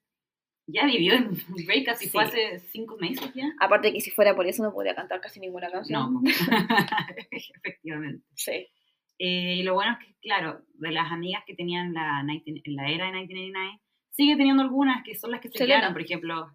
[0.68, 1.32] ya vivió en
[1.66, 2.32] break casi fue Sí.
[2.42, 3.52] hace cinco meses ya.
[3.60, 6.22] Aparte que si fuera por eso no podía cantar casi ninguna No, canción.
[7.32, 8.24] efectivamente.
[8.36, 8.68] Sí.
[9.20, 12.76] Eh, y lo bueno es que, claro, de las amigas que tenían la, 19 en
[12.76, 13.80] la era de 1989,
[14.12, 15.80] sigue teniendo algunas que son las que se Selena.
[15.80, 16.52] quedaron, por ejemplo,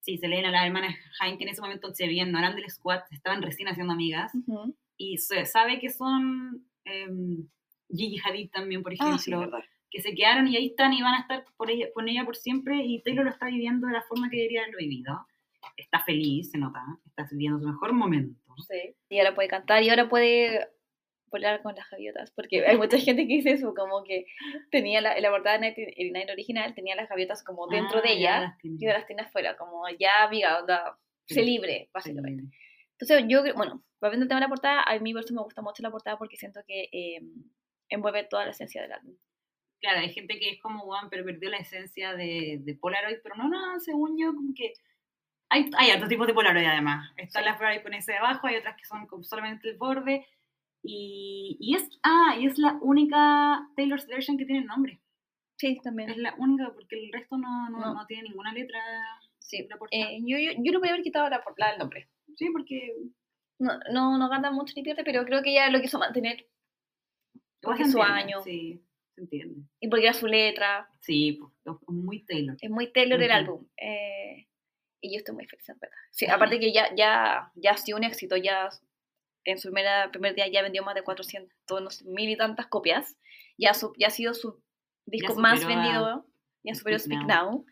[0.00, 3.00] sí, Selena, la hermana Jaime, que en ese momento se veían, no eran del squad,
[3.10, 4.74] estaban recién haciendo amigas, Ujú.
[4.96, 7.46] y se sabe que son em,
[7.90, 9.60] Gigi Hadid también, por ejemplo, Ah, sí, verdad.
[9.90, 12.36] Que se quedaron y ahí están y van a estar por ella, con ella por
[12.36, 15.26] siempre, y Taylor lo está viviendo de la forma que debería haberlo vivido.
[15.76, 18.40] Está feliz, se nota, está viviendo su mejor momento.
[18.68, 18.94] Sí.
[19.08, 20.68] Y ahora puede cantar y ahora puede
[21.30, 22.30] volar con las gaviotas.
[22.32, 24.26] Porque hay mucha gente que dice eso, como que
[24.70, 28.56] tenía la, la portada de 1989 original, tenía las gaviotas como dentro Ah, de ella
[28.62, 31.42] y ahora las tiene afuera, como ya, amiga, onda, Sí.
[31.44, 32.42] libre, básicamente.
[32.44, 32.48] Sí.
[32.98, 35.60] Entonces, yo, bueno, volviendo al tema de la portada, a mí por eso me gusta
[35.62, 37.20] mucho la portada porque siento que eh,
[37.90, 39.14] envuelve toda la esencia del álbum.
[39.80, 43.36] Claro, hay gente que es como Juan, pero perdió la esencia de, de Polaroid, pero
[43.36, 44.72] no, no, según yo, como que
[45.50, 47.10] hay, hay otros tipos de Polaroid además.
[47.16, 50.26] Están las Polaroid con ese de abajo, hay otras que son con solamente el borde.
[50.82, 55.00] Y, y es, ah, y es la única Taylor's version que tiene nombre.
[55.56, 56.10] Sí, también.
[56.10, 57.94] Es la única, porque el resto no, no, No.
[57.94, 58.78] no tiene ninguna letra.
[59.38, 59.66] Sí.
[59.90, 62.08] Eh, yo, yo, yo no podía haber quitado la, la del nombre.
[62.36, 62.92] Sí, porque
[63.58, 66.46] No, no, no gana mucho ni pierde, pero creo que ella lo quiso mantener
[67.60, 68.40] Porque su año.
[68.42, 68.80] Sí,
[69.18, 69.62] se entiende.
[69.80, 70.88] y porque era su letra.
[71.00, 72.56] Sí, es muy Taylor.
[72.60, 73.38] Es muy Taylor el Ujú.
[73.38, 73.66] álbum.
[73.76, 74.46] eh,
[75.00, 75.96] y yo estoy muy feliz, en verdad.
[76.10, 78.68] Sí, aparte que ya, ya, ya ha sido un éxito, ya
[79.44, 82.66] en su primera, primer día ya vendió más de 400, no sé, mil y tantas
[82.66, 83.16] copias.
[83.56, 84.60] Ya, su- ya ha sido su
[85.06, 86.26] disco más superó a vendido,
[86.64, 87.50] ya superó Speak Now.
[87.52, 87.66] Now.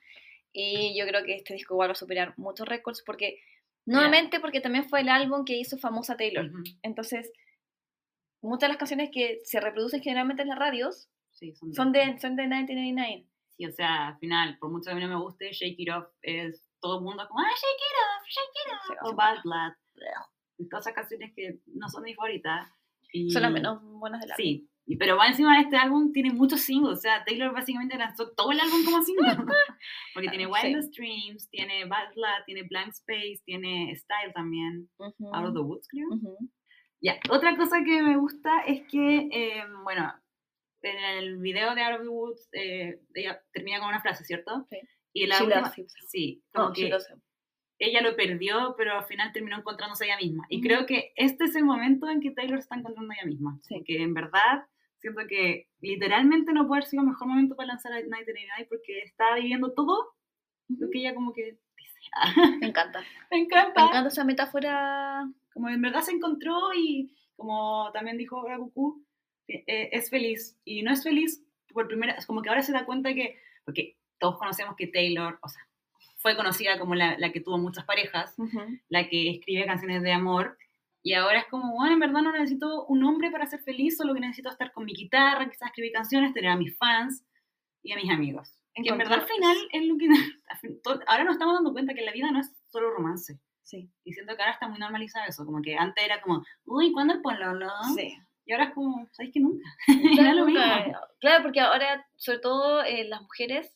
[0.52, 3.40] Y yo creo que este disco igual va a superar muchos récords porque,
[3.84, 6.46] nuevamente, porque también fue el álbum que hizo famosa Taylor.
[6.46, 6.62] Ujú.
[6.82, 7.30] Entonces,
[8.40, 12.18] muchas de las canciones que se reproducen generalmente en las radios Sí, son, son de,
[12.18, 13.26] son de 1999.
[13.56, 15.90] Sí, o sea, al final, por mucho que a mí no me guste, Shake It
[15.92, 19.10] Off es todo el mundo como, ah, Shake It Off, Shake It Sí, Off, o
[19.10, 19.72] o Bad Blood.
[20.70, 22.68] Todas esas canciones que no son mis favoritas.
[23.12, 24.42] Y, Son las menos buenas del álbum.
[24.42, 27.96] Sí, y- pero va encima de este álbum tiene muchos singles, o sea, Taylor básicamente
[27.98, 29.26] lanzó todo el álbum como single.
[30.14, 30.50] Porque tiene Sí.
[30.50, 35.60] Wildest Dreams, tiene Bad Blood, tiene Blank Space, tiene Style también, Ujú, Out of the
[35.60, 36.08] Woods creo.
[36.08, 36.38] ujú.
[37.02, 40.12] Ya, otra cosa que me gusta es que, eh, bueno,
[40.82, 44.66] en el video de the Woods, eh, ella termina con una frase, ¿cierto?
[44.70, 44.78] Sí.
[45.12, 46.90] Y la She última, loves sí, como No, que
[47.78, 50.46] ella lo perdió, pero al final terminó encontrándose ella misma.
[50.48, 50.66] Y Ujú.
[50.66, 53.58] creo que este es el momento en que Taylor se está encontrando ella misma.
[53.62, 53.74] Sí.
[53.74, 54.64] Porque en verdad
[55.00, 58.68] siento que literalmente no puede haber sido el mejor momento para lanzar a Night Night
[58.68, 60.14] porque está viviendo todo
[60.68, 62.56] lo que ella como que desea.
[62.60, 63.00] Me encanta.
[63.00, 63.84] Me Me encanta.
[63.86, 65.28] encanta esa metáfora.
[65.52, 69.05] Como en verdad se encontró y como también dijo ahora Cucú,
[69.48, 70.56] es feliz.
[70.64, 73.96] Y no es feliz por primera, es como que ahora se da cuenta que, porque
[74.18, 75.62] todos conocemos que Taylor, o sea,
[76.16, 78.34] fue conocida como la, la que tuvo muchas parejas,
[78.88, 80.56] la que escribe canciones de amor.
[81.02, 84.14] Y ahora es como, bueno, en verdad no necesito un hombre para ser feliz, solo
[84.14, 87.24] que necesito estar con mi guitarra, quizás escribir canciones, tener a mis fans
[87.82, 88.58] y a mis amigos.
[88.74, 90.08] Que en verdad al final es lo que...
[91.06, 93.38] Ahora nos estamos dando cuenta que la vida no es solo romance.
[93.62, 93.90] Sí.
[94.04, 97.14] Y siento que ahora está muy normalizado eso, como que antes era como, uy, ¿cuándo
[97.14, 97.68] el pololo?
[97.96, 98.16] Sí.
[98.46, 99.68] Y ahora es como, ¿sabes que nunca?
[100.14, 100.62] Claro, Era lo mismo.
[101.18, 103.72] claro, porque ahora, sobre todo eh, las mujeres,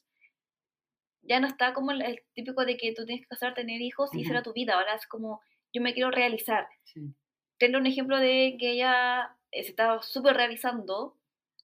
[1.23, 4.11] ya no está como el, el típico de que tú tienes que casar, tener hijos
[4.15, 4.29] y Ujú.
[4.29, 4.75] será tu vida.
[4.75, 5.41] Ahora es como,
[5.73, 6.67] yo me quiero realizar.
[6.85, 7.15] Sí.
[7.59, 11.17] Tengo un ejemplo de que ella eh, se estaba súper realizando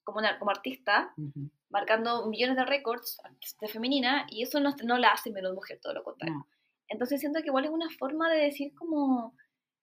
[0.05, 1.51] como, una, como artista, Ujú.
[1.71, 3.19] marcando millones de récords
[3.61, 6.35] de femenina, y eso no, no la hace menos mujer, todo lo contrario.
[6.37, 6.47] No.
[6.89, 9.35] Entonces siento que igual es una forma de decir como,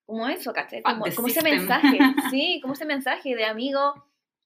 [0.05, 0.81] como eso, ¿cachai?
[0.81, 1.97] Fuck Como, como ese mensaje,
[2.31, 3.93] sí, como ese mensaje de amigo,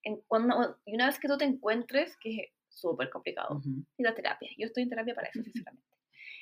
[0.04, 3.84] en cuando, y una vez que tú te encuentres, que es súper complicado, Ujú.
[3.98, 5.84] y la terapia, yo estoy en terapia para eso, sinceramente.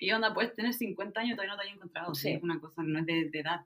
[0.01, 2.13] Y onda, puedes tener 50 años y todavía no te hayas encontrado.
[2.13, 2.21] Sí.
[2.23, 2.29] Sí.
[2.33, 3.61] Es una cosa, no es de, de edad.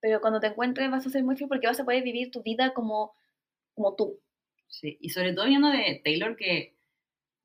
[0.00, 2.42] Pero cuando te encuentres vas a ser muy feliz porque vas a poder vivir tu
[2.42, 3.12] vida como,
[3.74, 4.18] como tú.
[4.66, 4.98] Sí.
[5.00, 6.76] Y sobre todo viendo de Taylor que,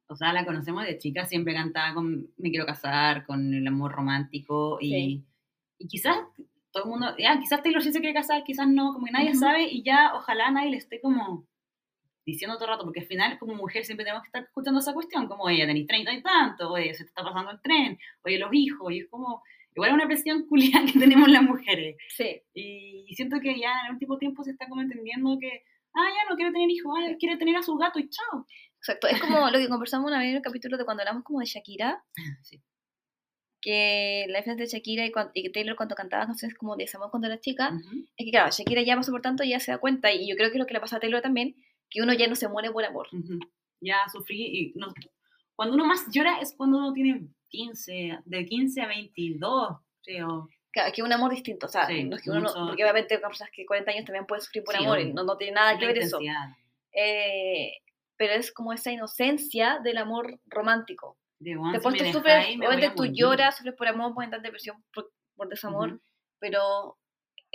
[0.07, 3.91] o sea, la conocemos de chica, siempre cantaba con Me quiero casar, con el amor
[3.93, 5.23] romántico y, Sí.
[5.77, 6.17] y quizás
[6.73, 9.35] todo el mundo, ya, quizás Taylor sí se quiere casar, quizás no, como que nadie
[9.35, 11.47] sabe y ya ojalá nadie le esté como
[12.25, 14.93] diciendo todo el rato, porque al final como mujer siempre tenemos que estar escuchando esa
[14.93, 18.39] cuestión, como ella tenéis 30 y tanto, oye, se te está pasando el tren, oye,
[18.39, 19.43] los hijos, y es como,
[19.75, 21.95] igual es una presión culiada que tenemos las mujeres.
[22.09, 22.41] Sí.
[22.53, 26.09] Y, y siento que ya en el último tiempo se está como entendiendo que, ah,
[26.09, 28.47] ya no quiere tener hijos, ah, quiere tener a su gato y chao.
[28.77, 29.07] Exacto.
[29.07, 31.45] Es como lo que conversamos una vez en el capítulo de cuando hablamos como de
[31.45, 32.03] Shakira,
[32.41, 32.61] Sí.
[33.63, 37.27] Que la diferencia de Shakira y, que Taylor cuando cantaba canciones como de Desamor cuando
[37.27, 38.05] era chica, Ujú.
[38.17, 40.35] es que claro, Shakira ya pasó por tanto y ya se da cuenta, y yo
[40.35, 41.55] creo que es lo que le pasa a Taylor también,
[41.89, 43.07] que uno ya no se muere por amor.
[43.79, 44.93] Ya sufrí y no-
[45.55, 50.49] cuando uno más llora es cuando uno tiene 15, de 15 a 22, creo.
[50.71, 52.83] Claro, que es un amor distinto, o sea, Sí, no es que uno no- porque
[52.83, 55.37] obviamente hay personas que 40 años también pueden sufrir por Sí, amor, y no, no
[55.37, 56.19] tiene nada que ver eso.
[56.91, 57.71] Eh,
[58.17, 61.17] pero es como esa inocencia del amor romántico.
[61.43, 63.15] De, "Weón, Después si tú me sufres, dejáis, me voy a obviamente tú morir".
[63.15, 66.01] lloras, sufres por amor, puedes entrar en depresión por, por desamor, Ujú.
[66.39, 66.97] pero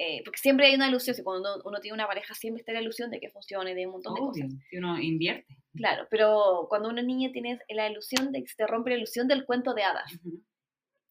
[0.01, 2.73] eh, porque siempre hay una ilusión, si cuando uno, uno tiene una pareja siempre está
[2.73, 4.61] la ilusión de que funcione, de un montón de Obvio, cosas.
[4.71, 5.57] si uno invierte.
[5.75, 9.27] Claro, pero cuando una niña tienes la ilusión de que se te rompe la ilusión
[9.27, 10.15] del cuento de hadas.
[10.25, 10.41] Ujú.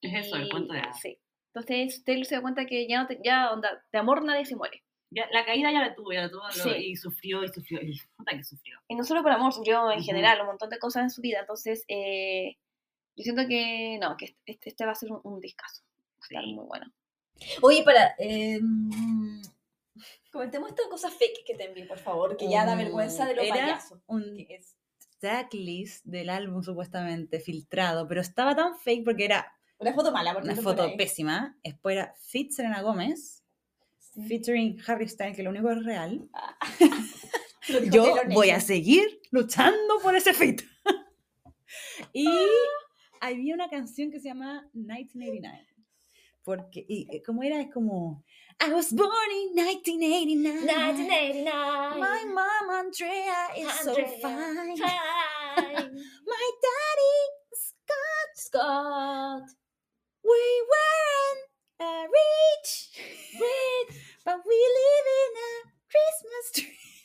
[0.01, 1.01] Es eso, el Y- cuento de hadas.
[1.01, 1.17] Sí.
[1.53, 4.55] Entonces Taylor se da cuenta que ya no te, ya onda, de amor nadie se
[4.55, 4.83] muere.
[5.09, 6.69] Ya, la caída ya la tuvo, ya la tuvo Sí.
[6.69, 7.81] y sufrió y sufrió.
[7.81, 8.77] Y puta que sufrió.
[8.87, 10.05] Y no solo por amor, sufrió en Ujú.
[10.05, 11.39] general un montón de cosas en su vida.
[11.41, 12.55] Entonces, eh,
[13.17, 15.83] yo siento que no, que este, este va a ser un, un discazo.
[15.83, 16.53] Va a estar Sí.
[16.53, 16.93] muy bueno.
[17.61, 18.15] Oye, para.
[18.17, 19.41] eh, mm,
[20.31, 23.35] comentemos esta cosa fake que te envié, por favor, que ya da Um, vergüenza de
[23.35, 24.01] lo era payaso.
[24.07, 24.75] un es.
[25.19, 30.53] tracklist del álbum supuestamente filtrado, pero estaba tan fake porque era Una foto mala, una
[30.55, 30.97] por foto ahí.
[30.97, 31.57] pésima.
[31.63, 33.43] Después era Fit Selena Gómez,
[33.99, 34.27] Sí.
[34.27, 36.27] featuring Harry Styles, que lo único es real.
[37.67, 40.61] Dijo Yo voy a seguir luchando por ese fit.
[42.13, 42.27] y
[43.21, 45.65] había una canción que se llama 1989.
[46.43, 47.59] Porque, y eh, ¿cómo era?
[47.59, 48.23] Es como,
[48.59, 50.65] I was born in 1989.
[50.65, 51.99] 1989.
[51.99, 54.77] My mom, Andrea, is so Andrea, fine.
[54.77, 55.95] Fine.
[56.25, 57.17] My daddy,
[57.53, 59.43] Scott, Scott.
[60.27, 61.43] we weren't
[61.79, 62.89] uh, rich,
[63.39, 63.91] rich,
[64.25, 65.53] but we live in a
[65.87, 66.96] Christmas tree.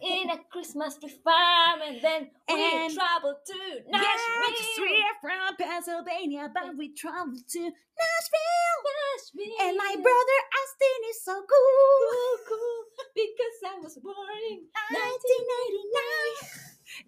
[0.00, 4.84] In a Christmas tree farm, and then we And- traveled to Yes, Nashville.
[4.84, 8.78] we're from Pennsylvania, but we traveled to Nashville.
[8.84, 9.56] Nashville.
[9.68, 12.08] And my brother Austin is so cool.
[12.12, 16.36] Cool, cool, because I was born in 1989.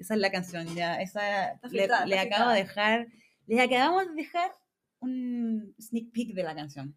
[0.00, 1.00] Esa es la canción, ya.
[1.00, 3.06] Esa le, filtrada, le acabo de dejar.
[3.46, 4.54] Les acabamos de dejar
[5.00, 6.94] un sneak peek de la canción.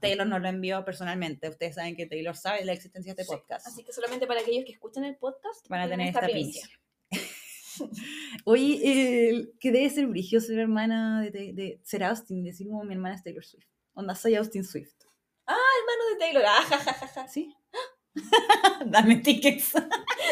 [0.00, 1.48] Taylor nos lo envió personalmente.
[1.48, 3.66] Ustedes saben que Taylor sabe la existencia de este Sí, podcast.
[3.66, 6.68] Así que solamente para aquellos que escuchan el podcast Van a tener esta primicia.
[8.44, 12.84] Oye, eh, que debe ser brigio ser hermana de, de- de- ser Austin, decir como
[12.84, 13.66] mi hermana es Taylor Swift.
[13.94, 14.94] Onda, soy Austin Swift.
[15.46, 16.44] Ah, hermano de Taylor.
[16.46, 17.28] Ah, ja, ja, ja, ja.
[17.28, 17.54] ¿Sí?
[18.86, 19.72] Dame tickets.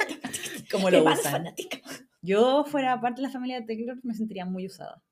[0.71, 1.33] como lo usan.
[1.33, 1.79] fanática.
[2.23, 5.03] Yo, fuera parte de la familia de Taylor, me sentiría muy usada.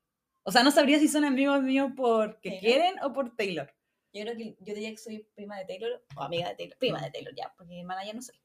[0.43, 2.61] O sea, no sabría si son amigos míos porque Taylor.
[2.61, 3.71] quieren o por Taylor.
[4.13, 6.77] Yo creo que yo diría que soy prima de Taylor o amiga de Taylor.
[6.77, 8.35] Prima de Taylor ya, porque hermana ya no soy.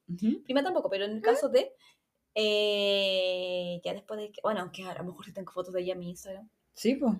[0.43, 1.71] Prima tampoco, pero en el caso de.
[2.35, 4.41] eh, ya después de que.
[4.41, 6.49] Bueno, aunque a lo mejor si tengo fotos de ella en mi Instagram.
[6.73, 7.13] Sí, pues.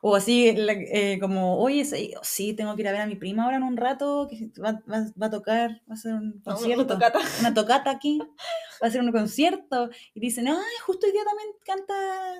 [0.00, 3.44] O así, eh, como, oye, sí, sí, tengo que ir a ver a mi prima
[3.44, 6.42] ahora en un rato, que va, va- va a tocar, va a hacer un No,
[6.54, 6.82] concierto.
[6.84, 7.18] una tocata.
[7.40, 8.20] una tocata aquí,
[8.82, 11.94] va a hacer un concierto, y dicen, ay, justo hoy día también canta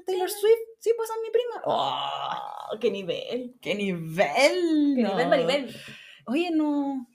[0.06, 1.62] Taylor Swift, sí, pues es mi prima.
[1.64, 3.54] ¡Oh, ¡Qué nivel!
[3.60, 4.94] ¡Qué nivel!
[4.96, 5.10] ¡Qué No.
[5.10, 5.76] nivel, Maribel!
[6.26, 7.06] Oye, no,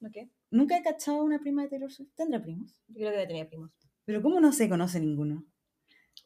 [0.00, 0.28] ¿No qué?
[0.50, 2.72] nunca he cachado una prima de Taylor Swift, ¿tendrá primos?
[2.88, 3.70] Yo creo que debe tener primos.
[4.04, 5.44] Pero ¿cómo no se conoce ninguno?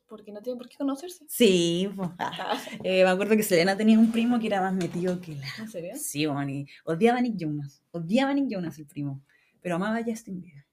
[0.08, 1.24] Porque no tienen por qué conocerse.
[1.28, 2.30] Sí, pues, ah.
[2.38, 5.46] Ah, Eh, me acuerdo que Selena tenía un primo que era más metido que la...
[5.58, 5.94] ¿En serio?
[5.96, 9.22] Sí, bueno, y odiaba a Nick Jonas, odiaba a Nick Jonas el primo,
[9.60, 10.64] pero amaba a Justin Bieber.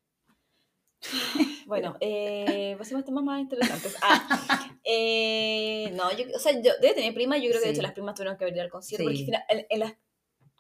[1.65, 3.95] Bueno, eh, pasemos a temas más interesantes.
[4.03, 7.37] Ah, eh, no, yo, o sea, yo, debe tener prima.
[7.37, 7.79] Yo creo que de Sí.
[7.79, 9.03] hecho las primas tuvieron que venir al concierto.
[9.05, 9.23] Porque Sí.
[9.23, 9.93] al final, en, en las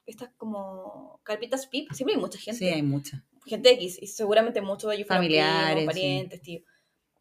[0.05, 2.57] estas como carpitas PIP siempre hay mucha gente.
[2.59, 3.23] Sí, hay mucha.
[3.45, 3.99] Gente X.
[4.01, 5.99] Y seguramente muchos de ellos Familiares, primos, sí.
[6.01, 6.59] parientes, tío.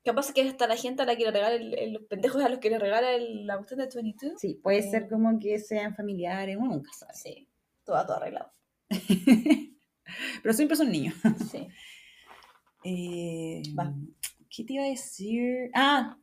[0.05, 2.49] Capaz que hasta la gente a la que le regala el- el- los pendejos a
[2.49, 4.41] los que le regala el- la cuestión de 22.
[4.41, 4.91] Sí, puede Eh.
[4.91, 7.13] ser como que sean familiares, uno nunca sabe.
[7.15, 7.49] Sí,
[7.85, 8.53] todo, todo arreglado.
[10.43, 11.15] Pero siempre son niños.
[11.51, 11.69] Sí.
[12.85, 13.63] Eh.
[14.55, 15.71] ¿Qué te iba a decir?
[15.75, 16.19] Ah,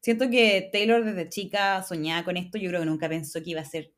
[0.00, 2.58] siento que Taylor desde chica soñaba con esto.
[2.58, 3.92] Yo creo que nunca pensó que iba a ser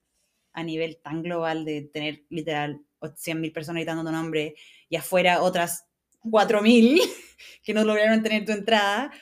[0.53, 4.55] a nivel tan global de tener literal 100.000 personas gritando tu nombre
[4.89, 5.87] y afuera otras
[6.25, 7.01] 4.000
[7.63, 9.13] que no lograron tener tu entrada.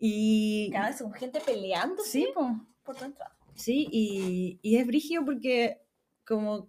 [0.00, 2.66] Y Cada vez son gente peleando sí, po.
[2.82, 3.36] por tu entrada.
[3.54, 5.78] Sí, y, y es brígido porque
[6.26, 6.68] como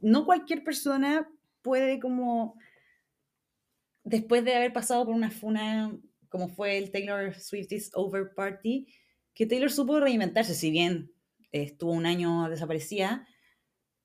[0.00, 1.28] no cualquier persona
[1.62, 2.56] puede como
[4.04, 5.92] después de haber pasado por una funa
[6.34, 8.88] como fue el Taylor Swift is Over Party,
[9.34, 11.12] que Taylor supo reinventarse, si bien
[11.52, 13.24] estuvo un año desaparecida,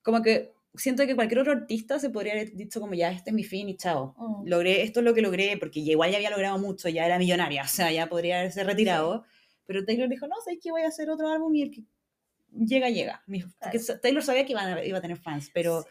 [0.03, 3.33] como que siento que cualquier otro artista se podría haber dicho como ya, este es
[3.33, 4.13] mi fin y chao.
[4.15, 4.47] Mm.
[4.47, 7.17] Logré, esto es lo que logré, porque ya igual ya había logrado mucho, ya era
[7.17, 9.25] millonaria, o sea, ya podría haberse retirado.
[9.65, 11.83] Pero Taylor dijo, no, sé que voy a hacer otro álbum y el que
[12.51, 13.23] llega, llega.
[13.79, 15.85] Sa- Taylor sabía que iba a, iba a tener fans, pero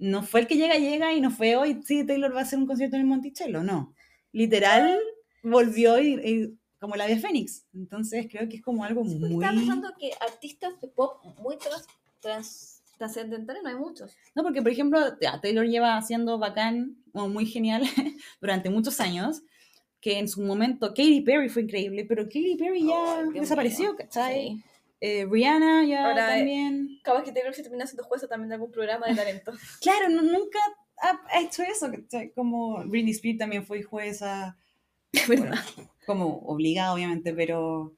[0.00, 2.58] no fue el que llega, llega y no fue hoy, sí, Taylor va a hacer
[2.58, 3.94] un concierto en el Monticello, no.
[4.32, 4.98] Literal,
[5.42, 7.64] volvió y, y como la de Fénix.
[7.74, 9.32] Entonces creo que es como algo Sí, muy...
[9.34, 11.86] Estaba pensando que artistas de pop muy trans,
[12.20, 14.16] trans- trascendentales no hay muchos.
[14.34, 15.00] No, porque por ejemplo,
[15.42, 17.82] Taylor lleva haciendo bacán o muy genial
[18.40, 19.42] durante muchos años,
[20.00, 23.96] que en su momento Katy Perry fue increíble, pero Katy Perry ya desapareció.
[23.96, 24.34] ¿cachai?
[24.58, 24.62] Sí.
[25.00, 27.00] Eh, Rihanna ya Ahora, eh, también...
[27.02, 29.52] Capaz que Taylor se termina siendo jueza también de algún programa de talento.
[29.80, 30.58] Claro, no- nunca
[31.00, 31.90] ha, hecho eso.
[32.34, 34.58] Como Britney Spears también fue jueza,
[35.26, 35.52] bueno,
[36.06, 37.94] como obligada obviamente, pero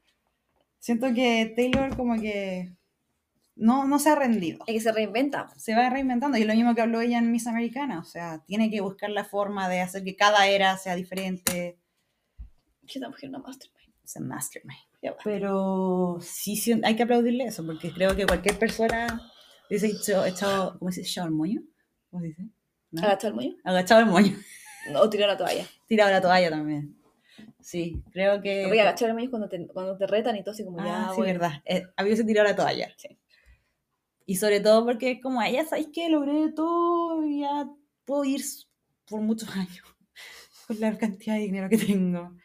[0.79, 2.75] siento que Taylor como que
[3.55, 4.63] no, no se ha rendido.
[4.67, 5.47] Es que se reinventa.
[5.57, 6.37] se va reinventando.
[6.37, 7.99] Y es lo mismo que habló ella en Miss Americana.
[7.99, 11.77] O sea, tiene que buscar la forma de hacer que cada era sea diferente.
[12.87, 13.93] Que esta mujer es una mastermind.
[14.03, 14.90] Es un mastermind.
[15.01, 15.17] Ya va.
[15.23, 19.31] Pero sí, sí, hay que aplaudirle eso, porque creo que cualquier persona
[19.69, 21.11] hubiese hecho, echado, ¿cómo se dice?
[21.11, 21.61] ¿Echado el moño?
[22.09, 22.43] ¿Cómo se dice?
[22.91, 23.03] ¿No?
[23.03, 23.55] ¿Agachó el moño?
[23.63, 24.37] Agachado el moño.
[24.95, 25.65] O tiró la toalla.
[25.87, 26.97] Tirado la toalla también.
[27.61, 28.67] Sí, creo que...
[28.67, 30.85] Voy a agachar el moño cuando te, cuando te retan y todo así como Ah,
[30.85, 31.33] ya, sí, bueno.
[31.33, 31.51] verdad.
[31.65, 32.93] Eh, hubiese tirado la toalla.
[32.97, 33.17] Sí.
[34.25, 37.67] Y sobre todo porque es como, ya sabéis que logré todo y ya
[38.05, 38.41] puedo ir
[39.07, 39.83] por muchos años
[40.67, 42.35] con la cantidad de dinero que tengo.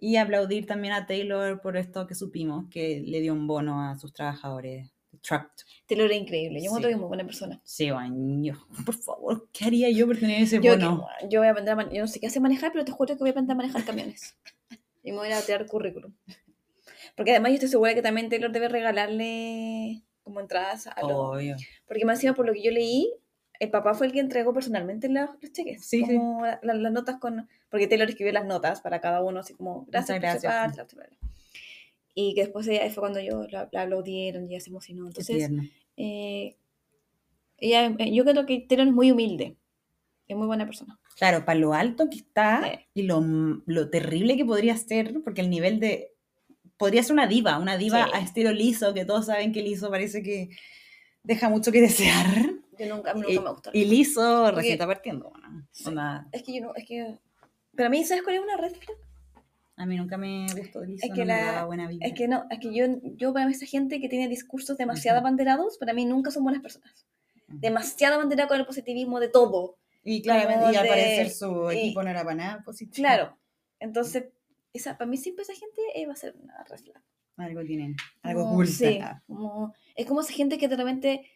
[0.00, 3.98] Y aplaudir también a Taylor por esto que supimos, que le dio un bono a
[3.98, 4.90] sus trabajadores.
[5.22, 5.64] Trapped.
[5.86, 6.58] Taylor era increíble.
[6.58, 6.66] Yo Sí.
[6.66, 7.60] encuentro que es muy buena persona.
[7.64, 8.56] Sí, baño.
[8.86, 11.06] Por favor, ¿qué haría yo por tener ese Yo, bono?
[11.20, 12.92] que- yo voy a aprender a man- yo no sé qué hace manejar, pero te
[12.92, 14.36] juro que voy a aprender a manejar camiones.
[15.02, 16.12] Y me voy a tirar currículum.
[17.16, 21.12] Porque además yo estoy segura que también Taylor debe regalarle como entradas a los...
[21.12, 21.56] Obvio.
[21.86, 23.10] Porque más encima, por lo que yo leí,
[23.58, 25.84] el papá fue el que entregó personalmente los, los cheques.
[25.84, 26.16] Sí, sí.
[26.16, 27.48] como la- la- las notas con...
[27.70, 30.52] Porque Taylor escribió las notas para cada uno, así como, gracias, gracias.
[30.52, 31.28] parte, bla, bla, bla.
[32.14, 35.06] Y que después ella, fue cuando yo la, la aplaudieron y ella se emocionó.
[35.06, 35.50] Entonces,
[35.96, 36.56] eh,
[37.58, 39.56] ella, eh, yo creo que Taylor es muy humilde.
[40.26, 40.98] Es muy buena persona.
[41.16, 42.78] Claro, para lo alto que está Sí.
[42.94, 43.20] y lo,
[43.66, 46.12] lo terrible que podría ser, porque el nivel de...
[46.76, 48.10] Podría ser una diva, una diva Sí.
[48.14, 50.50] a estilo liso, que todos saben que liso parece que
[51.24, 52.52] deja mucho que desear.
[52.78, 53.70] Yo nunca, Y, me gustó.
[53.72, 55.30] y liso Porque- recién está partiendo.
[55.30, 55.88] bueno, Sí.
[55.88, 57.18] onda, Es que yo no, es que...
[57.74, 58.96] Pero a mí, ¿sabes cuál es una red flag?
[59.80, 62.04] a mí nunca me gustó liso, Es que no me la- daba buena vibra.
[62.08, 62.86] Es que no, es que yo,
[63.16, 66.62] yo para mí esa gente que tiene discursos demasiado abanderados, para mí nunca son buenas
[66.62, 67.06] personas.
[67.48, 67.58] Ujú.
[67.60, 69.76] Demasiado abanderado con el positivismo de todo.
[70.02, 72.94] Y claramente, y al parecer su y- equipo no era para nada positivo.
[72.96, 73.38] Claro.
[73.78, 74.24] Entonces,
[74.72, 77.00] esa, para mí siempre esa gente eh, va a ser una red flag.
[77.36, 81.30] Algo tienen, algo Como, sí, como- es como esa gente que de repente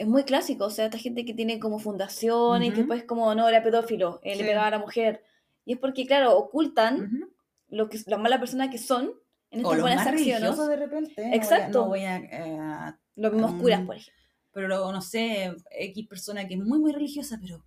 [0.00, 2.78] es muy clásico, o sea, esta gente que tiene como fundación y que Ujú.
[2.80, 4.48] después como, no, era pedófilo, eh, le Sí.
[4.48, 5.22] pegaba a la mujer.
[5.66, 7.30] Y es porque, claro, ocultan Ujú.
[7.68, 9.12] lo que, la mala persona que son
[9.50, 10.56] en O estas los buenas más acciones.
[10.68, 11.14] de repente.
[11.16, 11.78] no voy a- Exacto.
[11.82, 13.86] No voy a, eh, Los mismos curas, Mm.
[13.86, 14.22] por ejemplo.
[14.52, 17.62] pero luego, no sé, X persona que es muy, muy religiosa, pero...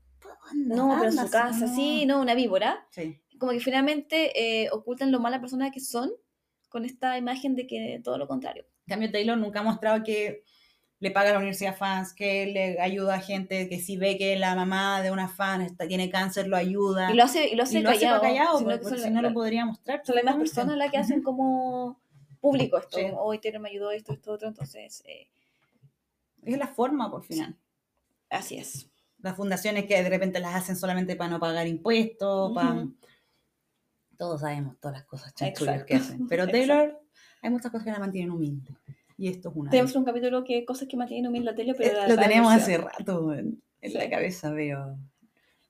[0.51, 1.75] anda, No, pero en su casa, no.
[1.75, 2.85] sí, no, una víbora.
[2.89, 3.21] Sí.
[3.39, 6.11] Como que finalmente eh, ocultan lo mala persona que son
[6.69, 8.65] con esta imagen de que todo lo contrario.
[8.87, 10.43] En cambio, Taylor nunca ha mostrado que
[11.03, 14.37] le paga a la universidad fans, que le ayuda a gente, que si ve que
[14.37, 17.11] la mamá de una fan está, tiene cáncer, lo ayuda.
[17.11, 18.83] Y lo hace, y lo hace Y lo hace callado, pa' callado, sino porque, que
[18.89, 20.01] porque si no la- lo podría mostrar.
[20.05, 21.99] son las mismas personas las que hacen como
[22.39, 22.97] público esto.
[22.97, 23.05] Sí.
[23.17, 24.47] Hoy Taylor me ayudó esto, esto, otro.
[24.47, 25.27] Entonces, eh,
[26.43, 27.55] Es la forma, por final.
[28.29, 28.87] así es.
[29.21, 32.93] Las fundaciones que de repente las hacen solamente para no pagar impuestos, pa- Ujú.
[34.17, 36.27] Todos sabemos todas las cosas chanchullas que hacen.
[36.29, 36.45] Pero.
[36.51, 36.97] Taylor,
[37.41, 38.71] hay muchas cosas que la mantienen humilde.
[39.17, 39.69] Y esto es una.
[39.69, 42.51] Tenemos un capítulo que cosas que mantienen humilde la tele, pero Eh, la- lo tenemos
[42.53, 43.97] hace rato en, en Sí.
[43.97, 44.97] la cabeza, pero.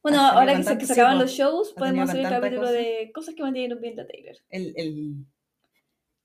[0.02, 2.72] Bueno, ahora que se, que se sí, acaban los shows, podemos hacer el capítulo cosa.
[2.74, 4.36] de cosas que mantienen humilde a Taylor.
[4.50, 5.14] El, el...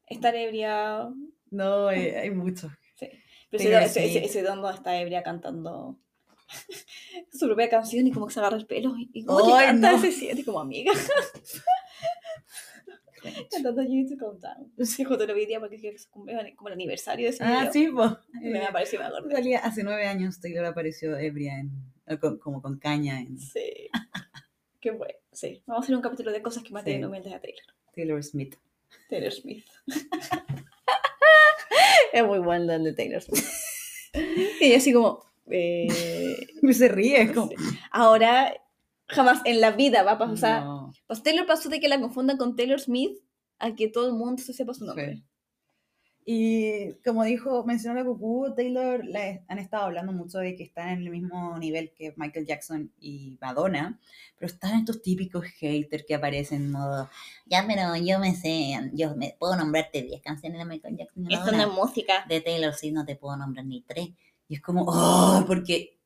[0.07, 1.09] Estar ebria.
[1.51, 2.73] No, hay, hay muchos.
[2.97, 3.09] Sí.
[3.51, 4.25] Pero Taylor ese, ese, Swift.
[4.31, 5.99] ese dondo está ebria cantando
[7.33, 8.97] su propia canción y como que se agarra el pelo.
[8.99, 9.99] Y, y como que canta, no.
[10.01, 10.93] se siente como amiga.
[13.51, 14.73] Cantando You Need to Calm Down.
[14.87, 17.73] Sí, justo lo vi día porque es como el aniversario de ese Ah, video.
[17.73, 18.11] sí, pues.
[18.41, 19.35] Me apareció, me acordé.
[19.35, 21.71] realidad, hace nueve años Taylor apareció ebria en.
[22.07, 23.91] eh, con- como con caña en Sí.
[24.81, 25.15] Qué bueno.
[25.33, 25.63] Sí.
[25.67, 27.07] Vamos a hacer un capítulo de cosas que mantienen Sí.
[27.07, 27.63] humildes a Taylor.
[27.95, 28.57] Taylor Smith.
[29.11, 29.67] Taylor Smith.
[32.13, 33.45] es muy bueno el de Taylor Smith.
[34.61, 35.25] y así como...
[35.51, 35.89] eh,
[36.73, 37.51] Se ríe, como.
[37.91, 38.55] ahora
[39.09, 40.65] jamás en la vida va a pasar.
[40.65, 40.93] No.
[41.07, 43.19] Pues Taylor pasó de que la confundan con Taylor Smith
[43.59, 45.17] a que todo el mundo se sepa su nombre.
[45.17, 45.25] Sí.
[46.31, 50.91] Y como dijo, mencionó la Cucú, Taylor la- han estado hablando mucho de que están
[50.91, 53.99] en el mismo nivel que Michael Jackson y Madonna,
[54.39, 57.09] pero están estos típicos haters que aparecen en modo,
[57.47, 61.33] ya, pero yo me sé, yo me puedo nombrarte 10 canciones de Michael Jackson y
[61.35, 61.73] Esto no Madonna.
[61.73, 62.25] es música.
[62.29, 64.11] de Taylor Swift no te puedo nombrar ni tres.
[64.49, 65.99] Y es como, oh, porque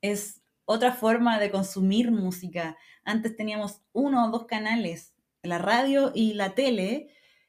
[0.00, 2.76] es otra forma de consumir música.
[3.04, 7.08] Antes teníamos uno o dos canales, la radio y la tele,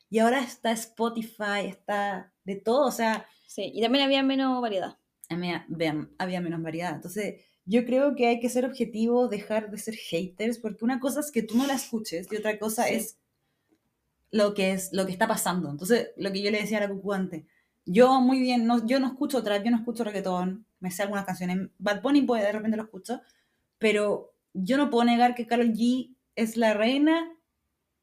[0.09, 4.97] y ahora está Spotify, está de todo, o sea, Sí, y también había menos variedad.
[5.30, 6.93] había, vean, había menos variedad.
[6.95, 11.20] Entonces, yo creo que hay que ser objetivo, dejar de ser haters, porque una cosa
[11.22, 12.95] es que tú no la escuches y otra cosa Sí.
[12.95, 13.18] es
[14.32, 15.70] lo que es lo que está pasando.
[15.70, 17.45] Entonces, lo que yo le decía a la Cucu antes,
[17.88, 21.25] yo muy bien, no, yo no escucho trap, yo no escucho reggaetón, me sé algunas
[21.25, 23.21] canciones, Bad Bunny puede, de repente lo escucho,
[23.79, 27.31] pero yo no puedo negar que Karol G es la reina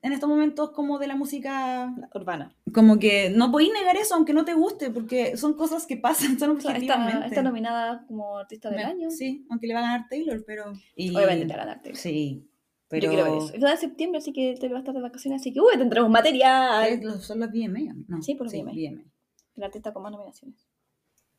[0.03, 2.55] en estos momentos como de la música Urbana.
[2.75, 6.39] como que no podéis negar eso aunque no te guste, porque son cosas que pasan,
[6.39, 7.27] son O sea, está, objetivamente.
[7.29, 9.11] está nominada como artista del Me- año.
[9.11, 10.73] Sí, aunque le va a ganar Taylor, pero...
[10.95, 11.97] y- Obviamente te va a ganar Taylor.
[11.99, 12.47] Sí,
[12.89, 13.05] pero...
[13.05, 13.55] Yo quiero ver eso.
[13.55, 16.11] Es de septiembre, así que Taylor va a estar de vacaciones, así que uy, tendremos
[16.11, 17.01] material.
[17.03, 18.21] Los- Son los VMA, ¿no?
[18.23, 18.73] Sí, por los VMA.
[18.73, 19.05] VMA.
[19.57, 20.67] El artista con más nominaciones.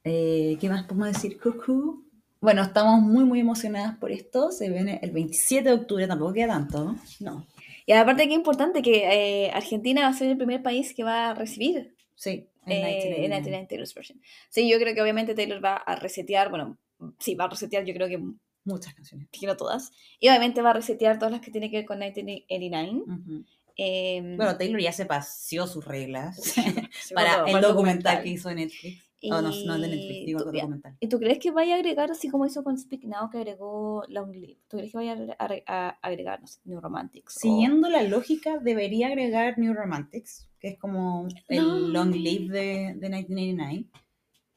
[0.03, 2.03] Eh, ¿Qué más podemos decir, Cucu?
[2.39, 4.51] Bueno, estamos muy, muy emocionadas por esto.
[4.51, 6.95] Se viene el 27 de octubre, tampoco queda tanto.
[7.19, 7.45] No.
[7.85, 11.29] Y aparte es importante que eh, Argentina va a ser el primer país que va
[11.29, 14.21] a recibir Sí, eh, en 99 Taylor's version.
[14.49, 16.77] Sí, yo creo que obviamente Taylor va a resetear, bueno,
[17.19, 18.19] sí, va a resetear yo creo que,
[18.63, 19.27] Muchas canciones.
[19.31, 19.91] que no todas.
[20.19, 23.03] Y obviamente va a resetear todas las que tienen que ver con 1989.
[23.05, 23.45] Ujú.
[23.77, 26.37] Eh, Bueno, Taylor ya se paseó sus reglas
[27.01, 29.03] sí, para el documental que hizo Netflix.
[29.31, 30.97] Oh, no, no de Y Netflix, digo tú- el documental.
[30.99, 34.03] ¿Y tú crees que vaya a agregar, así como hizo con Speak Now, que agregó
[34.07, 34.59] Long Live?
[34.67, 37.37] ¿Tú crees que vaya a, a agregar, no sé, New Romantics?
[37.37, 41.87] o- Siguiendo la lógica, debería agregar New Romantics, que es como el No.
[41.89, 43.85] long live de, de 1989.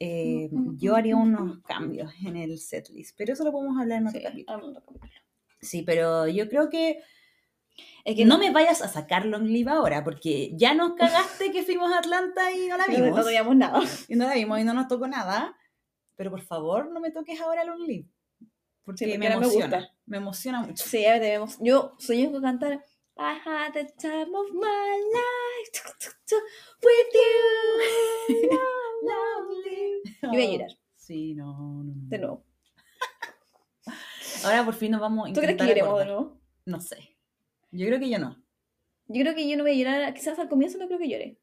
[0.01, 3.81] Eh, Mm, mm, yo mm, haría unos cambios en el setlist, pero eso lo podemos
[3.81, 4.83] hablar en otro Sí, capítulo.
[5.61, 6.99] Sí, pero yo creo que,
[8.09, 11.63] Es que no me vayas a sacar long live ahora, porque ya nos cagaste que
[11.63, 13.19] fuimos a Atlanta y no la no, vimos.
[13.19, 13.81] no teníamos nada.
[14.09, 15.55] Y no la vimos y no nos tocó nada.
[16.17, 18.09] Pero por favor, no me toques ahora long live.
[18.83, 19.77] Porque, porque me ahora me emociona.
[19.81, 19.95] gusta.
[20.07, 20.83] Me emociona mucho.
[20.87, 21.59] Sí, ya debemos.
[21.61, 22.83] Yo sueño con cantar
[23.19, 25.83] I had the time of my life
[26.83, 28.59] with you.
[29.03, 30.03] Lonely.
[30.23, 31.93] Yo voy a llorar, Sí, no, no, no.
[32.09, 32.45] de nuevo.
[34.45, 36.41] Ahora por fin nos vamos a ¿Tú crees que intentar lloremos de nuevo?
[36.65, 37.18] No sé.
[37.71, 38.43] Yo creo que yo no.
[39.09, 41.39] Yo creo que yo no voy a llorar, quizás al comienzo no creo que llore.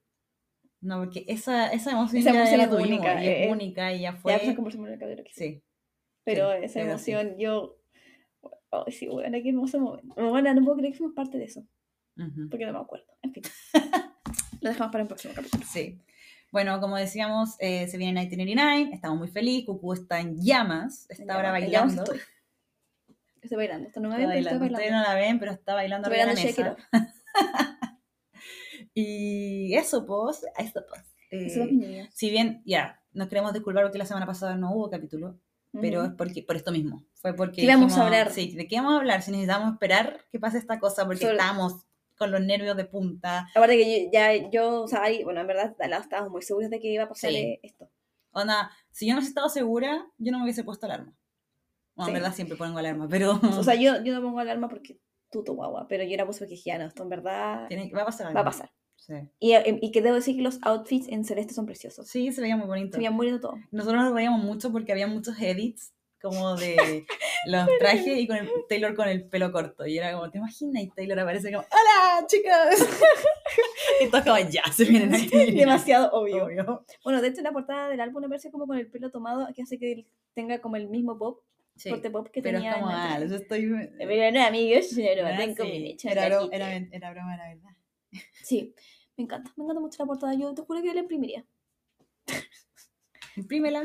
[0.82, 4.02] No, porque esa, esa emoción, Esa ya, emoción la es única, y es única y
[4.02, 4.34] ya fue.
[4.34, 5.44] Ya pues conversamos en el que sí.
[5.46, 5.64] Sí.
[6.24, 7.78] Pero sí, esa emoción, yo.
[8.72, 10.14] Ay, sí, bueno, qué hermoso momento.
[10.16, 11.66] Bueno, no puedo creer que fuimos parte de eso,
[12.18, 12.50] Ujú.
[12.50, 13.06] porque no me acuerdo.
[13.24, 13.44] En fin.
[14.62, 15.64] Lo dejamos para el próximo capítulo.
[15.66, 16.00] Sí.
[16.52, 21.24] Bueno, como decíamos, eh, se viene 1989, estamos muy felices, Cucu está en llamas, está
[21.24, 22.04] En ahora llamas bailando.
[23.46, 23.58] Estoy.
[23.58, 23.88] Bailando.
[23.88, 24.76] Esto no me ven, pero estoy bailando.
[24.76, 26.76] Ustedes no la ven, pero está bailando Estoy bailando mesa.
[28.94, 31.02] Y eso, pues, eso, pues.
[31.32, 34.90] Eso es Eh, si bien, ya, nos queremos disculpar porque la semana pasada no hubo
[34.90, 35.40] capítulo,
[35.74, 37.04] pero es porque, por esto mismo.
[37.16, 37.58] Fue porque.
[37.58, 38.32] ¿Qué íbamos a hablar?
[38.32, 39.22] Sí, ¿de qué vamos a hablar?
[39.22, 41.86] Si necesitamos esperar que pase esta cosa porque Sobre- estábamos
[42.18, 43.50] con los nervios de punta.
[43.54, 46.42] Aparte que yo, ya yo, o sea, ahí, bueno, en verdad, al lado estábamos muy
[46.44, 47.60] seguros de que iba a pasar Sí.
[47.62, 47.90] esto.
[48.32, 51.14] Onda, si yo no hubiese estado segura, yo no me hubiese puesto alarma.
[51.96, 52.22] Bueno, en Sí.
[52.22, 53.40] verdad siempre pongo alarma, pero.
[53.58, 55.00] O sea, yo, yo no pongo alarma porque
[55.32, 58.36] tú tu guagua, pero yo ya no, esto en verdad tiene- va a pasar algo.
[58.36, 58.72] va a pasar.
[58.98, 59.14] Sí.
[59.40, 62.08] Y, eh, y que debo decir que los outfits en celeste son preciosos.
[62.08, 62.94] Sí, se veía muy bonito.
[62.94, 63.56] Se veían muy lindo todo.
[63.72, 67.06] Nosotros nos reíamos mucho porque había muchos edits como de
[67.46, 69.86] los trajes y con el Taylor con el pelo corto.
[69.86, 70.82] Y era como, ¿te imaginas?
[70.84, 72.88] Y Taylor aparece como, ¡Hola, chicas!
[74.02, 75.52] y todos como, ya, se vienen aquí.
[75.52, 76.46] Demasiado obvio.
[76.46, 76.86] obvio.
[77.04, 79.62] Bueno, de hecho, la portada del álbum me parece como con el pelo tomado, que
[79.62, 81.42] hace que tenga como el mismo pop,
[81.76, 83.90] Sí, corte pop que pero es tenía como, en ah, yo estoy...
[83.98, 86.56] Pero no, amigos, yo no Ah, mi mecha era, de bro- aquí.
[86.56, 87.72] era, era broma, la verdad.
[88.44, 88.74] Sí,
[89.18, 90.34] me encanta, me encanta mucho la portada.
[90.36, 91.46] Yo te juro que yo la imprimiría.
[93.36, 93.84] Imprímela.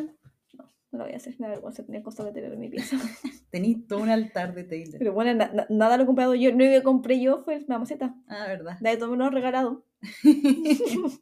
[0.93, 2.97] No lo voy a hacer, me da vergüenza tener cosas de en mi pieza.
[3.51, 4.99] Tenís todo un altar de Taylor.
[4.99, 6.51] Pero bueno, na- na- nada lo he comprado yo.
[6.53, 8.15] No que compré yo fue la maceta.
[8.29, 8.79] Ah, verdad.
[8.81, 9.85] De todo me lo regalado.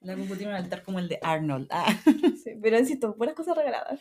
[0.00, 1.68] La Cucu tiene un altar como el de Arnold.
[1.70, 1.86] Ah.
[2.42, 4.00] Sí, pero insisto, buenas cosas regaladas.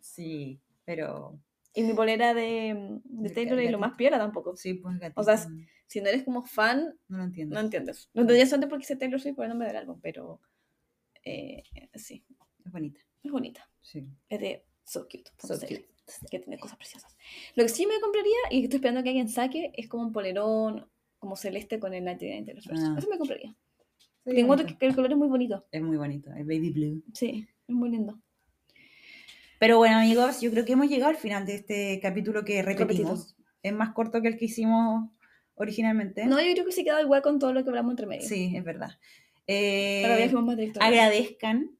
[0.00, 1.38] Sí, pero...
[1.74, 4.56] Y mi polera de, de De Taylor es lo más piola tampoco.
[4.56, 5.20] Sí, pues gatito.
[5.20, 5.46] O sea, es-
[5.86, 7.54] Si no eres como fan, no lo entiendo.
[7.54, 8.08] no entiendes.
[8.14, 10.40] No entendía solamente porque sé Taylor Swift por el nombre del álbum, pero
[11.24, 11.62] eh,
[11.94, 12.24] sí,
[12.64, 13.00] Es bonita.
[13.22, 13.70] es bonita.
[13.82, 14.06] Sí.
[14.30, 15.30] Es de So Cute.
[15.38, 15.88] So cute.
[16.30, 17.14] Que tiene cosas preciosas.
[17.54, 20.88] Lo que sí me compraría y estoy esperando que alguien saque es como un polerón
[21.18, 22.78] como celeste con el 99 Taylor Swift.
[22.82, 22.94] Ah.
[22.98, 23.54] Eso me compraría.
[24.24, 25.66] Sí, Tengo otro que el color es muy bonito.
[25.70, 27.02] Es muy bonito, el baby blue.
[27.14, 28.18] Sí, es muy lindo.
[29.58, 33.36] Pero bueno, amigos, yo creo que hemos llegado al final de este capítulo que repetimos.
[33.62, 35.10] Es más corto que el que hicimos
[35.54, 36.24] originalmente.
[36.26, 38.28] No, yo creo que se queda igual con todo lo que hablamos entre medio.
[38.28, 38.90] Sí, es verdad.
[39.46, 41.70] Eh, más agradezcan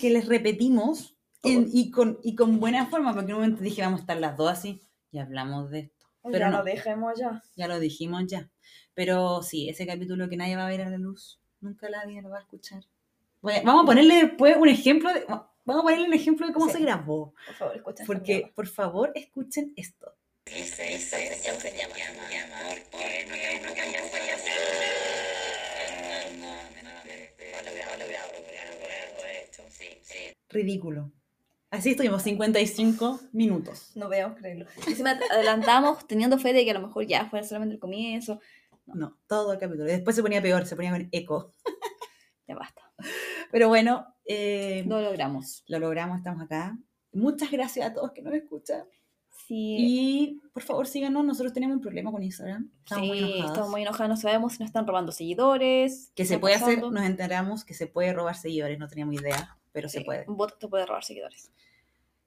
[0.00, 3.82] que les repetimos en- y, con, y con buena forma, porque en un momento dije
[3.82, 6.06] vamos a estar las dos así y hablamos de esto.
[6.24, 6.58] Pero ya no.
[6.58, 7.42] lo dejemos ya.
[7.56, 8.50] Ya lo dijimos ya.
[8.94, 12.30] Pero sí, ese capítulo que nadie va a ver a la luz, nunca nadie lo
[12.30, 12.82] va a escuchar.
[13.40, 15.24] Voy a- vamos a ponerle después un ejemplo de,
[15.68, 16.72] vamos a ponerle un ejemplo de cómo Sí.
[16.72, 17.34] se grabó.
[17.46, 18.06] Por favor, escuchen.
[18.06, 20.14] Porque, por favor, escuchen esto.
[30.48, 31.12] Ridículo.
[31.70, 33.92] Así estuvimos 55 minutos.
[33.94, 34.64] No veamos creerlo.
[34.86, 38.40] Encima adelantamos teniendo fe de que a lo mejor ya fuera solamente el comienzo.
[38.86, 39.84] No, todo el capítulo.
[39.86, 41.52] Y después se ponía peor, se ponía con eco.
[42.46, 42.80] Ya basta.
[43.52, 45.64] Pero bueno, eh, Lo logramos.
[45.66, 46.78] lo logramos, estamos acá.
[47.12, 48.84] Muchas gracias a todos que nos escuchan.
[49.46, 49.76] Sí.
[49.78, 52.70] Y por favor síganos, nosotros tenemos un problema con Instagram.
[52.84, 53.50] Estamos muy sí, enojados.
[53.50, 56.12] estamos muy enojados, no sabemos si nos están robando seguidores.
[56.14, 56.90] Que se puede hacer, pasando.
[56.90, 60.24] nos enteramos que se puede robar seguidores, no teníamos idea, pero Sí, se puede.
[60.28, 61.50] Un bot te puede robar seguidores.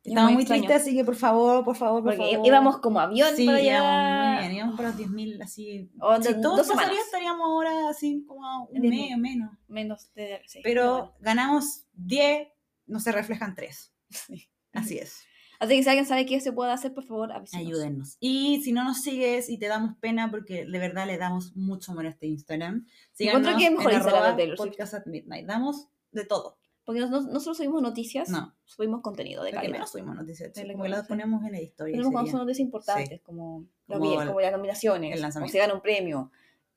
[0.03, 2.47] Estamos muy extraño, tristes, así que por favor, por favor, por Porque favor.
[2.47, 3.71] íbamos como avión sí, para allá.
[3.77, 5.91] íbamos muy bien, íbamos para los 10.000 así.
[6.01, 8.89] O si de- todo pasaría, estaríamos ahora así como un 10.000.
[9.09, 9.51] mes menos.
[9.67, 10.41] Menos de.
[10.47, 11.13] sí, Pero bueno.
[11.19, 12.47] ganamos 10,
[12.87, 13.93] no se reflejan 3.
[14.73, 15.17] Así es.
[15.59, 17.67] Así que si alguien sabe qué se puede hacer, por favor, avísenos.
[17.67, 18.17] Ayúdennos.
[18.19, 21.91] Y si no nos sigues y te damos pena, porque de verdad le damos mucho
[21.91, 22.87] amor a este Instagram,
[23.19, 25.45] Encuentro síganos que es mejor en Instagram de Taylor podcast at midnight.
[25.45, 26.57] Damos de todo.
[26.93, 28.53] Porque no, no, no solo subimos noticias, No.
[28.65, 29.73] subimos contenido de Lo que calidad.
[29.73, 31.07] menos subimos noticias, lo como que que las sí.
[31.09, 31.93] ponemos en la historia.
[31.93, 35.57] Tenemos cuando son noticias importantes, como, los Como el- como las nominaciones, el o se
[35.57, 36.31] gana un premio.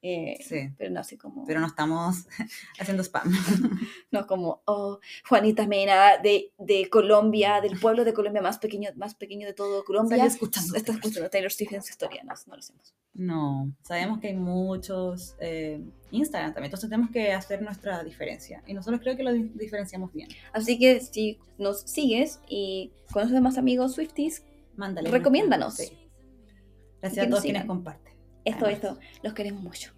[0.06, 0.68] Eh, Sí.
[0.76, 1.44] Pero no así como.
[1.46, 2.26] Pero no estamos
[2.78, 3.32] haciendo spam.
[4.10, 9.14] No como, oh, Juanita Mena de, de Colombia, del pueblo de Colombia más pequeño, más
[9.14, 10.18] pequeño de todo Colombia.
[10.18, 12.22] Salió escuchando Está escuchando Taylor Swift en su historia.
[12.22, 12.94] No, no lo hacemos.
[13.14, 15.80] No, sabemos que hay muchos eh,
[16.10, 18.62] Instagram también, entonces tenemos que hacer nuestra diferencia.
[18.66, 20.28] Y nosotros creo que lo di- diferenciamos bien.
[20.52, 24.44] Así que si nos sigues y conoces más amigos Swifties,
[24.76, 25.10] Mándale.
[25.10, 25.74] Recomiéndanos.
[25.74, 25.92] Sí.
[27.00, 28.13] Gracias a todos quienes comparten.
[28.44, 29.92] Esto, esto, los queremos mucho.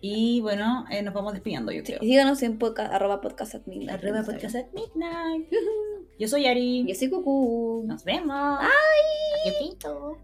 [0.00, 1.98] Y bueno, eh, nos vamos despidiendo, yo creo.
[2.00, 3.98] síganos en podcast, arroba podcast at midnight.
[3.98, 5.48] Arroba podcast at midnight.
[6.18, 6.84] Yo soy Ari.
[6.86, 7.82] Yo soy Cucu.
[7.86, 8.60] Nos vemos.
[8.60, 9.50] Bye.
[9.50, 10.18] Adiósito.